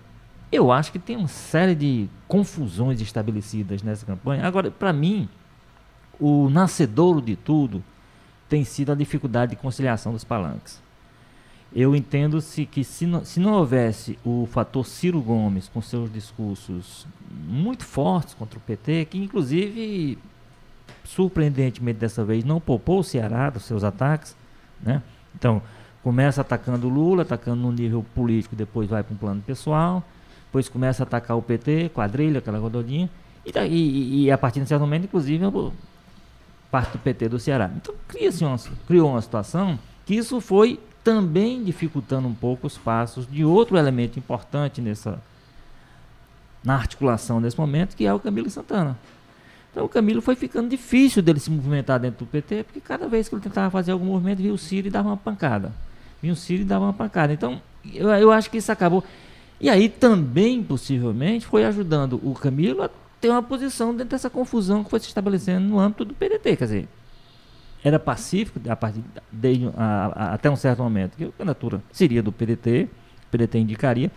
[0.51, 4.47] Eu acho que tem uma série de confusões estabelecidas nessa campanha.
[4.47, 5.29] Agora, para mim,
[6.19, 7.85] o nascedouro de tudo
[8.49, 10.81] tem sido a dificuldade de conciliação dos palanques.
[11.75, 16.11] Eu entendo se que se não, se não houvesse o fator Ciro Gomes com seus
[16.11, 17.07] discursos
[17.47, 20.17] muito fortes contra o PT, que inclusive
[21.05, 24.35] surpreendentemente dessa vez não poupou o Ceará dos seus ataques,
[24.83, 25.03] né?
[25.35, 25.61] Então,
[26.03, 30.03] começa atacando Lula, atacando no nível político, depois vai para um plano pessoal,
[30.49, 33.09] depois começa a atacar o PT, quadrilha, aquela rododinha,
[33.45, 35.45] e, e, e a partir de certo momento, inclusive,
[36.71, 37.71] parte do PT do Ceará.
[37.77, 43.27] Então, cria-se uma, criou uma situação que isso foi também dificultando um pouco os passos
[43.31, 45.23] de outro elemento importante nessa
[46.65, 48.99] na articulação desse momento, que é o Camilo Santana.
[49.71, 53.29] Então o Camilo foi ficando difícil dele se movimentar dentro do PT, porque cada vez
[53.29, 55.73] que ele tentava fazer algum movimento, via o Ciro e dava uma pancada.
[56.21, 57.33] Vinha o Ciro e dava uma pancada.
[57.33, 57.63] Então,
[57.95, 59.05] eu, eu acho que isso acabou.
[59.61, 62.91] E aí também, possivelmente, foi ajudando o Camilo a
[63.21, 66.57] ter uma posição dentro dessa confusão que foi se estabelecendo no âmbito do PDT.
[66.57, 66.89] Quer dizer,
[67.83, 69.03] era pacífico a partir
[69.77, 72.89] a- a- até um certo momento que a candidatura seria do PDT,
[73.27, 74.11] o PDT indicaria.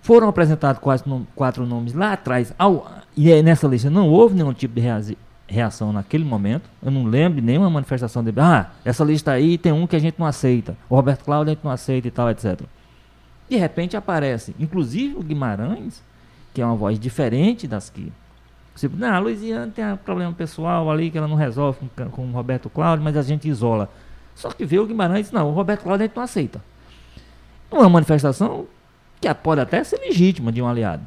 [0.00, 4.52] Foram apresentados quase nom- quatro nomes lá atrás, ao- e nessa lista não houve nenhum
[4.52, 5.16] tipo de
[5.48, 6.68] reação naquele momento.
[6.82, 10.16] Eu não lembro nenhuma manifestação de ah, essa lista aí tem um que a gente
[10.18, 12.60] não aceita, o Roberto Cláudio a gente não aceita e tal, etc.
[13.52, 16.02] De repente aparece, inclusive o Guimarães,
[16.54, 18.10] que é uma voz diferente das que
[18.74, 22.28] Tipo, não, a Luiziane tem um problema pessoal ali que ela não resolve com, com
[22.28, 23.90] o Roberto Cláudio, mas a gente isola.
[24.34, 26.64] Só que vê o Guimarães não, o Roberto Cláudio a gente não aceita.
[27.70, 28.64] Uma manifestação
[29.20, 31.06] que pode até ser legítima de um aliado.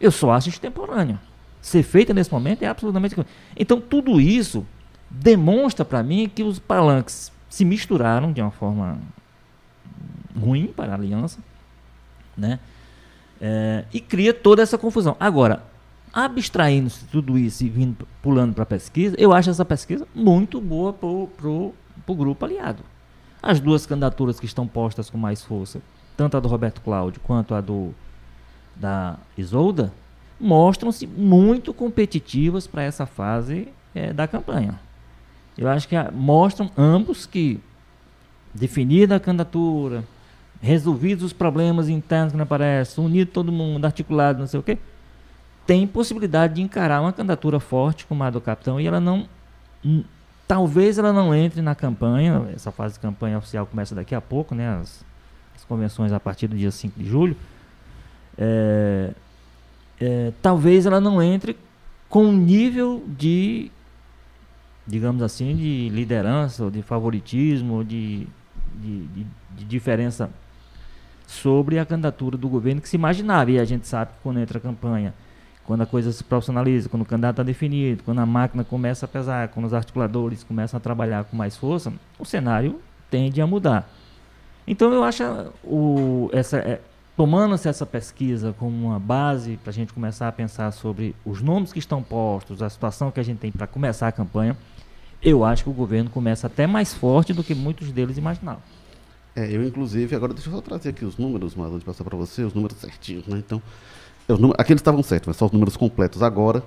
[0.00, 1.20] Eu só acho extemporânea.
[1.62, 3.14] Ser feita nesse momento é absolutamente.
[3.56, 4.66] Então, tudo isso
[5.08, 8.98] demonstra para mim que os palanques se misturaram de uma forma
[10.36, 11.38] ruim para a aliança,
[12.36, 12.58] né?
[13.40, 15.16] É, e cria toda essa confusão.
[15.18, 15.62] Agora,
[16.12, 20.92] abstraindo-se tudo isso e vindo pulando para a pesquisa, eu acho essa pesquisa muito boa
[20.92, 21.74] para o
[22.08, 22.82] grupo aliado.
[23.42, 25.82] As duas candidaturas que estão postas com mais força,
[26.16, 27.92] tanto a do Roberto Cláudio quanto a do
[28.76, 29.92] da Isolda,
[30.40, 34.80] mostram-se muito competitivas para essa fase eh, da campanha.
[35.56, 37.60] Eu acho que ah, mostram ambos que
[38.52, 40.04] definida a candidatura,
[40.64, 44.78] resolvidos os problemas internos que não aparecem, unido todo mundo, articulado, não sei o quê,
[45.66, 49.28] tem possibilidade de encarar uma candidatura forte como a do capitão e ela não.
[49.84, 50.02] hum,
[50.46, 54.54] Talvez ela não entre na campanha, essa fase de campanha oficial começa daqui a pouco,
[54.54, 54.76] né?
[54.78, 55.02] As,
[55.56, 57.34] as convenções a partir do dia 5 de julho.
[58.36, 59.10] É,
[59.98, 61.56] é, talvez ela não entre
[62.10, 63.70] com um nível de,
[64.86, 68.26] digamos assim, de liderança, ou de favoritismo, ou de,
[68.74, 70.30] de, de, de diferença
[71.26, 73.50] sobre a candidatura do governo que se imaginava.
[73.50, 75.14] E a gente sabe que quando entra a campanha,
[75.64, 79.08] quando a coisa se profissionaliza, quando o candidato está definido, quando a máquina começa a
[79.08, 83.88] pesar, quando os articuladores começam a trabalhar com mais força, o cenário tende a mudar.
[84.66, 85.22] Então eu acho
[85.62, 86.80] o, essa, é,
[87.16, 91.72] tomando-se essa pesquisa como uma base para a gente começar a pensar sobre os nomes
[91.72, 94.56] que estão postos, a situação que a gente tem para começar a campanha,
[95.22, 98.62] eu acho que o governo começa até mais forte do que muitos deles imaginavam.
[99.36, 102.16] É, eu inclusive, agora deixa eu só trazer aqui os números, mas de passar para
[102.16, 103.38] você, os números certinhos, né?
[103.38, 103.60] Então,
[104.28, 106.62] é, os números, aqueles estavam certos, mas só os números completos agora.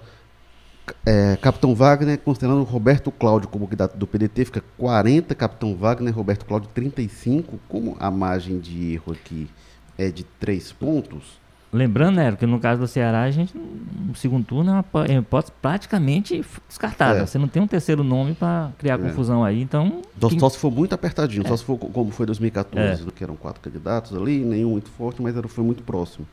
[1.05, 6.45] É, Capitão Wagner, considerando Roberto Cláudio como candidato do PDT, fica 40, Capitão Wagner, Roberto
[6.45, 7.59] Cláudio 35.
[7.67, 9.49] Como a margem de erro aqui
[9.97, 11.39] é de 3 pontos.
[11.71, 15.17] Lembrando, né, que no caso do Ceará, a gente, no segundo turno, é uma é
[15.17, 17.19] hipótese praticamente descartada.
[17.19, 17.25] É.
[17.25, 20.01] Você não tem um terceiro nome para criar confusão aí, então.
[20.19, 23.11] Só, quem- só se for muito apertadinho, só se for co- como foi 2014, É.
[23.11, 26.25] que eram quatro candidatos ali, nenhum muito forte, mas era, foi muito próximo.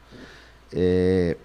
[0.72, 1.36] É,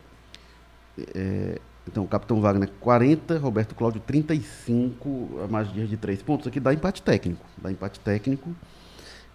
[1.15, 6.45] é, então, Capitão Wagner 40, Roberto Cláudio 35, a margem de erro de 3 pontos.
[6.47, 7.43] Aqui dá empate técnico.
[7.57, 8.55] Dá empate técnico.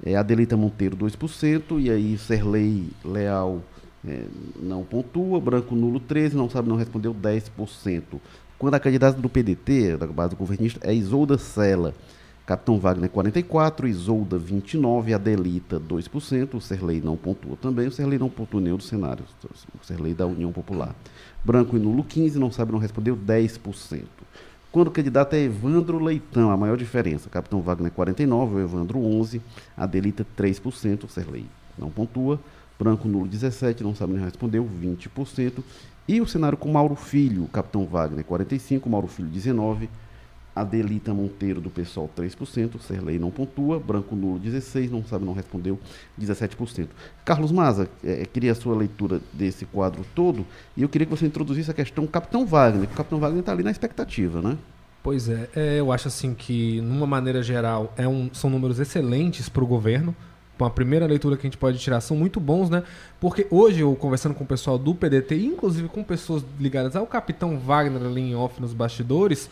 [0.04, 3.60] É, Adelita Monteiro 2%, e aí Serlei Leal
[4.06, 4.24] é,
[4.60, 8.02] não pontua, Branco Nulo 13, não sabe, não respondeu 10%.
[8.58, 11.94] Quando a candidata do PDT, da base governista, é Isolda Sela,
[12.46, 18.28] Capitão Wagner 44, Isolda 29, Adelita 2%, o Serlei não pontua também, o Serlei não
[18.28, 19.28] pontua nenhum dos cenários,
[19.80, 20.94] o Serlei da União Popular.
[21.42, 24.02] Branco e Nulo 15, não sabe, não respondeu 10%.
[24.70, 29.40] Quando o candidato é Evandro Leitão, a maior diferença, Capitão Wagner 49, o Evandro 11,
[29.76, 31.46] Adelita 3%, o Serlei
[31.78, 32.40] não pontua,
[32.78, 35.62] Branco Nulo 17, não sabe nem respondeu, 20%.
[36.06, 39.88] E o cenário com Mauro Filho, Capitão Wagner 45, Mauro Filho 19,
[40.54, 45.78] Adelita Monteiro do PSOL 3%, Serlei não pontua, Branco Nulo 16, não sabe, não respondeu
[46.20, 46.86] 17%.
[47.24, 50.46] Carlos Maza, eh, queria a sua leitura desse quadro todo
[50.76, 53.50] e eu queria que você introduzisse a questão Capitão Wagner, que o Capitão Wagner está
[53.50, 54.56] ali na expectativa, né?
[55.02, 59.48] Pois é, é, eu acho assim que, numa maneira geral, é um- são números excelentes
[59.48, 60.14] para o governo.
[60.58, 62.82] Com a primeira leitura que a gente pode tirar, são muito bons, né?
[63.20, 67.58] Porque hoje, eu conversando com o pessoal do PDT, inclusive com pessoas ligadas ao Capitão
[67.58, 69.50] Wagner ali em off nos bastidores,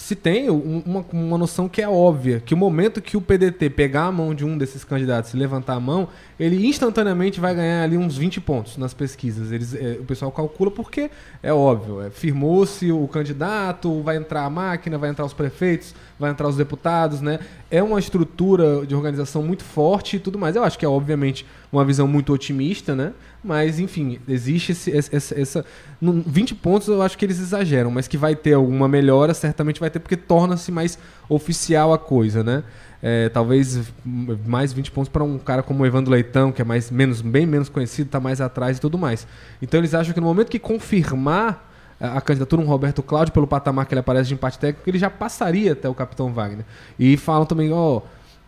[0.00, 3.68] se tem um- uma, uma noção que é óbvia, que o momento que o PDT
[3.68, 7.82] pegar a mão de um desses candidatos e levantar a mão, ele instantaneamente vai ganhar
[7.84, 9.52] ali uns 20 pontos nas pesquisas.
[9.52, 11.10] Eles, é, o pessoal calcula porque
[11.42, 16.30] é óbvio, é, firmou-se o candidato, vai entrar a máquina, vai entrar os prefeitos, vai
[16.30, 17.38] entrar os deputados, né?
[17.70, 20.56] É uma estrutura de organização muito forte e tudo mais.
[20.56, 23.12] Eu acho que é obviamente uma visão muito otimista, né?
[23.42, 25.64] Mas, enfim, existe esse, essa, essa.
[26.00, 29.78] num- 20 pontos eu acho que eles exageram, mas que vai ter alguma melhora, certamente
[29.80, 30.98] vai ter, porque torna-se mais
[31.28, 32.62] oficial a coisa, né?
[33.02, 36.90] É, talvez mais 20 pontos para um cara como o Evandro Leitão, que é mais,
[36.90, 39.26] menos, bem menos conhecido, está mais atrás e tudo mais.
[39.62, 41.68] Então eles acham que no momento que confirmar
[41.98, 45.10] a candidatura um Roberto Cláudio pelo patamar que ele aparece de empate técnico, ele já
[45.10, 46.64] passaria até o Capitão Wagner.
[46.98, 48.00] E falam também, ó.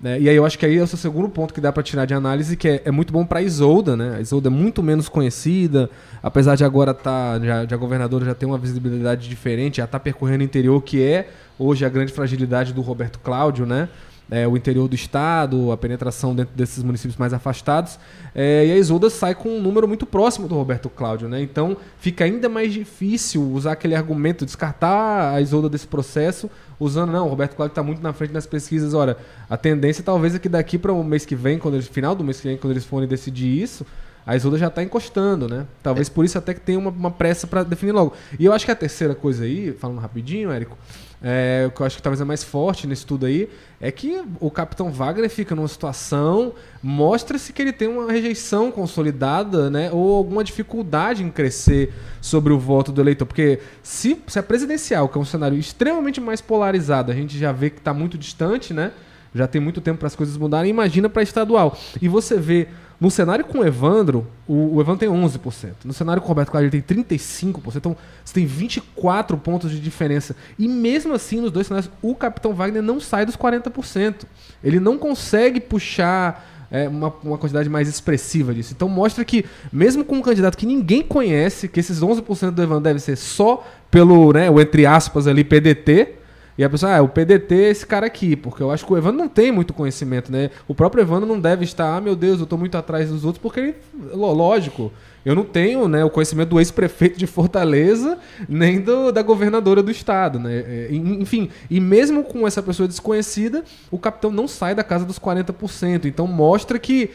[0.02, 1.80] Né, e aí eu acho que aí é o seu segundo ponto que dá para
[1.80, 4.16] tirar de análise, que é, é muito bom para Isolda, né?
[4.16, 5.88] A Isolda é muito menos conhecida,
[6.20, 10.00] apesar de agora tá, já, já a governadora já tem uma visibilidade diferente, já está
[10.00, 13.88] percorrendo o interior, que é hoje a grande fragilidade do Roberto Cláudio, né?
[14.28, 17.98] É, o interior do estado, a penetração dentro desses municípios mais afastados.
[18.34, 21.40] É, e a Isolda sai com um número muito próximo do Roberto Cláudio, né?
[21.42, 26.50] Então fica ainda mais difícil usar aquele argumento, descartar a Isolda desse processo,
[26.82, 28.92] usando, não, o Roberto Cláudio está muito na frente nas pesquisas.
[28.94, 29.16] Ora,
[29.48, 32.24] a tendência talvez é que daqui para o mês que vem, quando eles, final do
[32.24, 33.86] mês que vem, quando eles forem decidir isso,
[34.26, 35.66] a Isolda já está encostando, né?
[35.82, 38.14] Talvez por isso até que tenha uma, uma pressa para definir logo.
[38.38, 40.78] E eu acho que a terceira coisa aí, falando rapidinho, Érico,
[41.24, 43.48] é, o que eu acho que talvez é mais forte nesse tudo aí,
[43.80, 46.52] é que o Capitão Wagner fica numa situação,
[46.82, 49.90] mostra-se que ele tem uma rejeição consolidada, né?
[49.92, 53.26] Ou alguma dificuldade em crescer sobre o voto do eleitor.
[53.26, 57.52] Porque se, se a presidencial, que é um cenário extremamente mais polarizado, a gente já
[57.52, 58.92] vê que está muito distante, né?
[59.34, 61.78] Já tem muito tempo para as coisas mudarem, imagina para estadual.
[62.00, 62.68] E você vê
[63.00, 65.72] no cenário com o Evandro, o, o Evandro tem 11%.
[65.84, 67.76] No cenário com o Roberto Cláudio, ele tem 35%.
[67.76, 70.36] Então, você tem 24 pontos de diferença.
[70.58, 74.24] E mesmo assim, nos dois cenários, o Capitão Wagner não sai dos 40%.
[74.62, 78.72] Ele não consegue puxar é, uma, uma quantidade mais expressiva disso.
[78.72, 82.84] Então, mostra que, mesmo com um candidato que ninguém conhece, que esses 11% do Evandro
[82.84, 86.21] deve ser só pelo, né, o entre aspas ali, PDT,
[86.56, 88.96] e a pessoa, ah, o PDT é esse cara aqui, porque eu acho que o
[88.96, 90.50] Evandro não tem muito conhecimento, né?
[90.68, 93.40] O próprio Evandro não deve estar, ah, meu Deus, eu tô muito atrás dos outros,
[93.42, 93.74] porque ele,
[94.14, 94.92] lógico,
[95.24, 99.90] eu não tenho né, o conhecimento do ex-prefeito de Fortaleza, nem do, da governadora do
[99.90, 100.52] estado, né?
[100.66, 105.04] É, en- Enfim, e mesmo com essa pessoa desconhecida, o capitão não sai da casa
[105.04, 106.04] dos 40%.
[106.06, 107.10] Então mostra que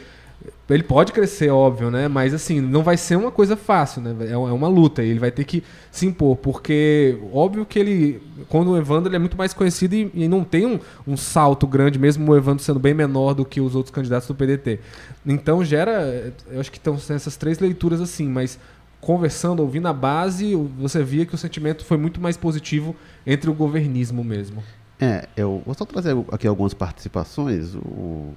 [0.70, 2.08] ele pode crescer, óbvio, né?
[2.08, 4.14] Mas assim, não vai ser uma coisa fácil, né?
[4.30, 5.02] É uma é uma luta.
[5.02, 9.18] Ele vai ter que se impor, porque óbvio que ele, quando o Evandro ele é
[9.18, 12.78] muito mais conhecido e, e não tem um, um salto grande, mesmo o Evandro sendo
[12.78, 14.78] bem menor do que os outros candidatos do PDT.
[15.26, 18.58] Então gera, eu acho que estão essas três leituras assim, mas
[19.00, 22.94] conversando, ouvindo a base, você via que o sentimento foi muito mais positivo
[23.26, 24.62] entre o governismo mesmo.
[25.00, 27.74] É, eu vou só trazer aqui algumas participações.
[27.74, 28.34] O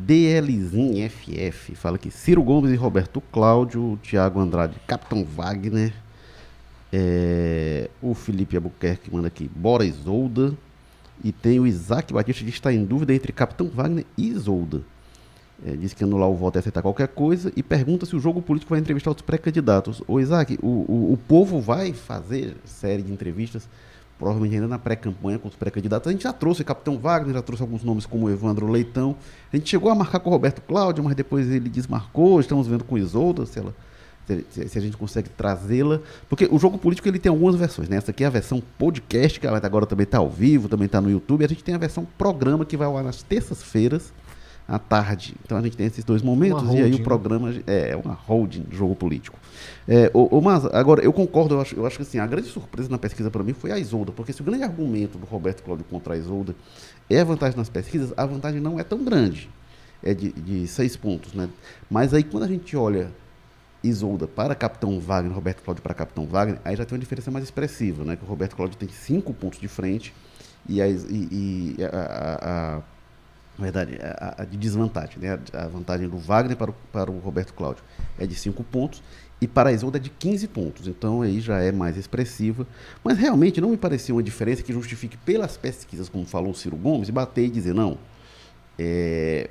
[0.00, 1.10] DLzinho
[1.74, 5.92] fala que Ciro Gomes e Roberto Cláudio, Thiago Andrade, Capitão Wagner,
[6.92, 10.54] é, o Felipe Albuquerque manda aqui, Bora Isolda,
[11.22, 14.82] e tem o Isaac Batista que está em dúvida entre Capitão Wagner e Isolda.
[15.66, 18.40] É, diz que anular o voto é aceitar qualquer coisa e pergunta se o jogo
[18.40, 20.00] político vai entrevistar os pré-candidatos.
[20.06, 23.68] Ô Isaac, o, o, o povo vai fazer série de entrevistas
[24.18, 26.08] provavelmente ainda na pré-campanha com os pré-candidatos.
[26.08, 29.14] A gente já trouxe Capitão Wagner, já trouxe alguns nomes como Evandro Leitão.
[29.52, 32.40] A gente chegou a marcar com o Roberto Cláudio, mas depois ele desmarcou.
[32.40, 33.74] Estamos vendo com Isolda, se, ela,
[34.26, 36.00] se, se a gente consegue trazê-la.
[36.28, 37.88] Porque o jogo político ele tem algumas versões.
[37.88, 37.96] Né?
[37.96, 41.10] Essa aqui é a versão podcast, que agora também está ao vivo, também está no
[41.10, 41.44] YouTube.
[41.44, 44.12] A gente tem a versão programa que vai ao ar nas terças-feiras
[44.68, 45.34] à tarde.
[45.42, 47.02] Então a gente tem esses dois momentos e aí o né?
[47.02, 49.38] programa é, é uma holding jogo político.
[49.88, 52.48] É, o, o, mas agora eu concordo, eu acho, eu acho que assim, a grande
[52.48, 55.62] surpresa na pesquisa para mim foi a Isolda, porque se o grande argumento do Roberto
[55.62, 56.54] Cláudio contra a Isolda
[57.08, 59.48] é a vantagem nas pesquisas, a vantagem não é tão grande,
[60.02, 61.48] é de, de seis pontos, né?
[61.90, 63.10] Mas aí quando a gente olha
[63.82, 67.44] Isolda para Capitão Wagner, Roberto Cláudio para Capitão Wagner, aí já tem uma diferença mais
[67.44, 68.16] expressiva, né?
[68.16, 70.12] Que o Roberto Cláudio tem cinco pontos de frente
[70.68, 72.97] e, a, e, e a, a
[73.58, 75.18] na verdade, a, a, de desvantagem.
[75.18, 75.38] Né?
[75.52, 77.82] A, vantagem do Wagner para o, para o Roberto Cláudio
[78.18, 79.02] é de 5 pontos
[79.40, 80.86] e para a Isolda é de 15 pontos.
[80.86, 82.66] Então aí já é mais expressiva.
[83.02, 86.76] Mas realmente não me parecia uma diferença que justifique pelas pesquisas, como falou o Ciro
[86.76, 87.98] Gomes, e bater e dizer, não,
[88.78, 89.50] é,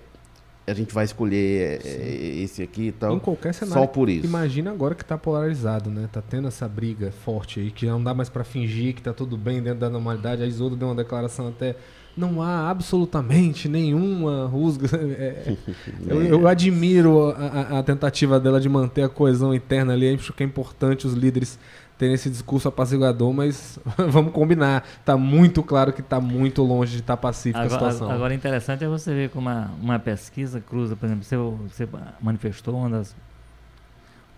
[0.65, 3.15] a gente vai escolher é, esse aqui e tal.
[3.15, 3.81] Em qualquer cenário.
[3.81, 4.25] Só por isso.
[4.25, 6.09] Imagina agora que está polarizado, né?
[6.11, 9.37] Tá tendo essa briga forte aí, que não dá mais para fingir que tá tudo
[9.37, 10.43] bem dentro da normalidade.
[10.43, 11.75] A Isolda deu uma declaração até
[12.17, 14.87] não há absolutamente nenhuma rusga.
[15.17, 15.55] É,
[16.07, 20.13] eu, eu, admiro a, a, tentativa dela de manter a coesão interna ali.
[20.13, 21.57] Acho que é importante os líderes
[21.97, 24.85] terem esse discurso apaziguador, mas vamos combinar.
[24.99, 28.11] Está muito claro que está muito longe de estar tá pacífica agora, a situação.
[28.11, 31.87] Agora, interessante é você ver como uma, uma pesquisa cruza, por exemplo, você, você
[32.21, 33.15] manifestou uma das,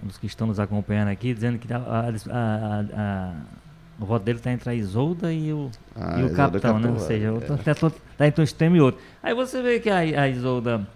[0.03, 3.33] um dos que estão nos acompanhando aqui, dizendo que a, a, a
[3.99, 6.89] o voto dele está entre a Isolda e o, ah, e o capitão, né?
[6.89, 7.91] Ou seja, está é.
[8.17, 9.01] Tá entre um extremo e outro.
[9.21, 10.87] Aí você vê que a, a Isolda,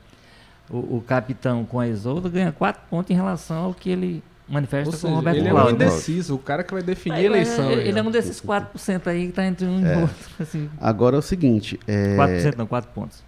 [0.70, 4.92] o, o, capitão com a Isolda, ganha quatro pontos em relação ao que ele manifesta
[4.92, 5.76] seja, com o Roberto ele Cláudio.
[5.76, 7.72] Ele é um indeciso, o cara que vai definir aí, a eleição.
[7.72, 9.96] Ele, ele é um desses 4% aí que está entre um é.
[9.96, 10.16] e outro.
[10.40, 10.70] Assim.
[10.80, 11.80] Agora é o seguinte...
[11.88, 12.16] É...
[12.18, 13.24] 4% não, 4 pontos.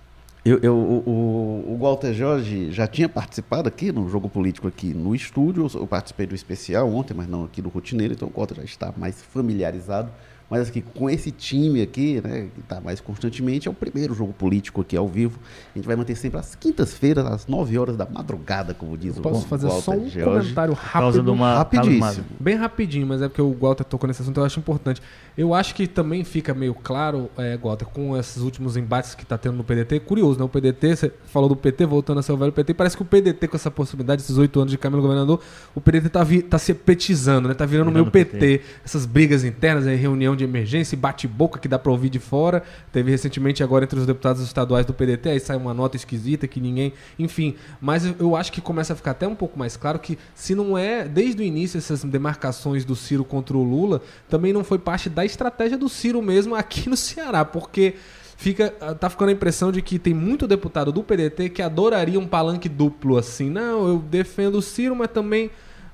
[0.47, 5.15] Eu, eu, o, o Walter Jorge já tinha participado aqui no Jogo Político aqui no
[5.15, 5.67] estúdio.
[5.73, 8.93] Eu participei do especial ontem, mas não aqui do rotineiro, então o Walter já está
[8.95, 10.11] mais familiarizado
[10.49, 14.31] mas aqui com esse time aqui, né, que está mais constantemente, é o primeiro jogo
[14.33, 15.39] político aqui ao vivo.
[15.73, 19.19] A gente vai manter sempre às quintas-feiras, às 9 horas da madrugada, como diz eu
[19.19, 20.23] o Posso fazer Walter só um George.
[20.23, 21.33] comentário rápido?
[21.33, 22.25] Uma, rapidíssimo.
[22.39, 25.01] Bem rapidinho, mas é porque o Walter tocou nesse assunto, eu acho importante.
[25.37, 29.37] Eu acho que também fica meio claro, é, Walter, com esses últimos embates que está
[29.37, 29.99] tendo no PDT.
[30.01, 30.45] Curioso, né?
[30.45, 33.05] O PDT, você falou do PT, voltando a ser o velho PT, parece que o
[33.05, 35.41] PDT, com essa possibilidade, esses oito anos de Camilo Governador,
[35.73, 37.53] o PDT está tá se petizando, né?
[37.53, 38.37] Tá virando meio PT.
[38.37, 38.61] PT.
[38.83, 42.63] Essas brigas internas, aí, reunião de emergência, bate-boca que dá para ouvir de fora.
[42.91, 46.59] Teve recentemente agora entre os deputados estaduais do PDT, aí sai uma nota esquisita que
[46.59, 46.93] ninguém.
[47.17, 50.53] Enfim, mas eu acho que começa a ficar até um pouco mais claro que se
[50.55, 54.79] não é, desde o início, essas demarcações do Ciro contra o Lula, também não foi
[54.79, 57.95] parte da estratégia do Ciro mesmo aqui no Ceará, porque
[58.38, 62.27] fica tá ficando a impressão de que tem muito deputado do PDT que adoraria um
[62.27, 63.49] palanque duplo assim.
[63.49, 65.49] Não, eu defendo o Ciro, mas também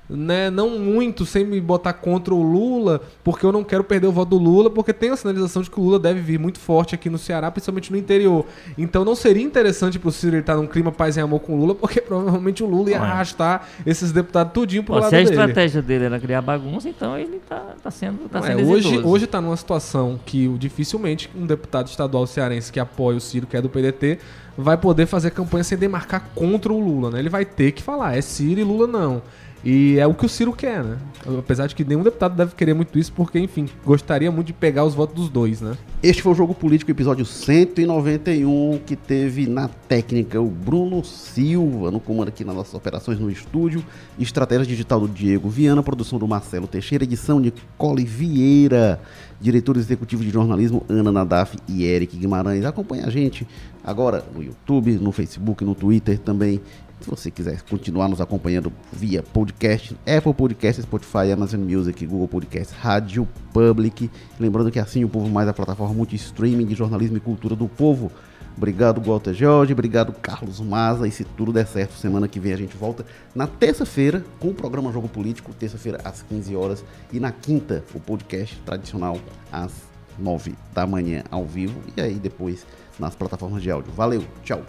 [0.08, 4.12] né, não muito sem me botar contra o Lula, porque eu não quero perder o
[4.12, 6.94] voto do Lula, porque tem a sinalização de que o Lula deve vir muito forte
[6.94, 8.44] aqui no Ceará, principalmente no interior.
[8.76, 11.74] Então não seria interessante pro Ciro estar num clima paz e amor com o Lula,
[11.74, 13.10] porque provavelmente o Lula ia Olha.
[13.10, 15.26] arrastar esses deputados tudinho pro Pô, lado dele.
[15.26, 18.64] Se a estratégia dele era criar bagunça, então ele tá, tá sendo, tá sendo é,
[18.64, 23.46] hoje, hoje tá numa situação que dificilmente um deputado estadual cearense que apoia o Ciro,
[23.46, 24.18] que é do PDT,
[24.56, 27.18] vai poder fazer campanha sem demarcar contra o Lula, né?
[27.18, 29.22] Ele vai ter que falar, é Ciro e Lula não.
[29.64, 30.98] E é o que o Ciro quer, né?
[31.38, 34.84] Apesar de que nenhum deputado deve querer muito isso, porque, enfim, gostaria muito de pegar
[34.84, 35.76] os votos dos dois, né?
[36.02, 42.00] Este foi o Jogo Político, episódio 191, que teve na técnica o Bruno Silva, no
[42.00, 43.84] comando aqui nas nossas operações no estúdio,
[44.18, 49.00] estratégia digital do Diego Viana, produção do Marcelo Teixeira, edição de Cole Vieira,
[49.40, 52.64] diretor executivo de jornalismo Ana Nadaf e Eric Guimarães.
[52.64, 53.46] Acompanhe a gente
[53.84, 56.60] agora no YouTube, no Facebook, no Twitter também
[57.02, 62.74] se você quiser continuar nos acompanhando via podcast, Apple Podcast, Spotify, Amazon Music, Google Podcast,
[62.74, 64.10] Rádio Public.
[64.38, 68.10] Lembrando que assim o povo mais a plataforma multi-streaming de jornalismo e cultura do povo.
[68.56, 69.72] Obrigado, Walter Jorge.
[69.72, 71.08] Obrigado, Carlos Maza.
[71.08, 74.54] E se tudo der certo, semana que vem a gente volta na terça-feira com o
[74.54, 76.84] programa Jogo Político, terça-feira às 15 horas.
[77.12, 79.18] E na quinta, o podcast tradicional
[79.50, 79.72] às
[80.18, 81.80] 9 da manhã ao vivo.
[81.96, 82.66] E aí depois
[82.98, 83.92] nas plataformas de áudio.
[83.92, 84.62] Valeu, tchau.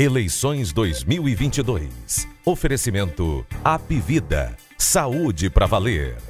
[0.00, 2.26] Eleições 2022.
[2.42, 4.56] Oferecimento Apivida.
[4.78, 6.29] Saúde para valer.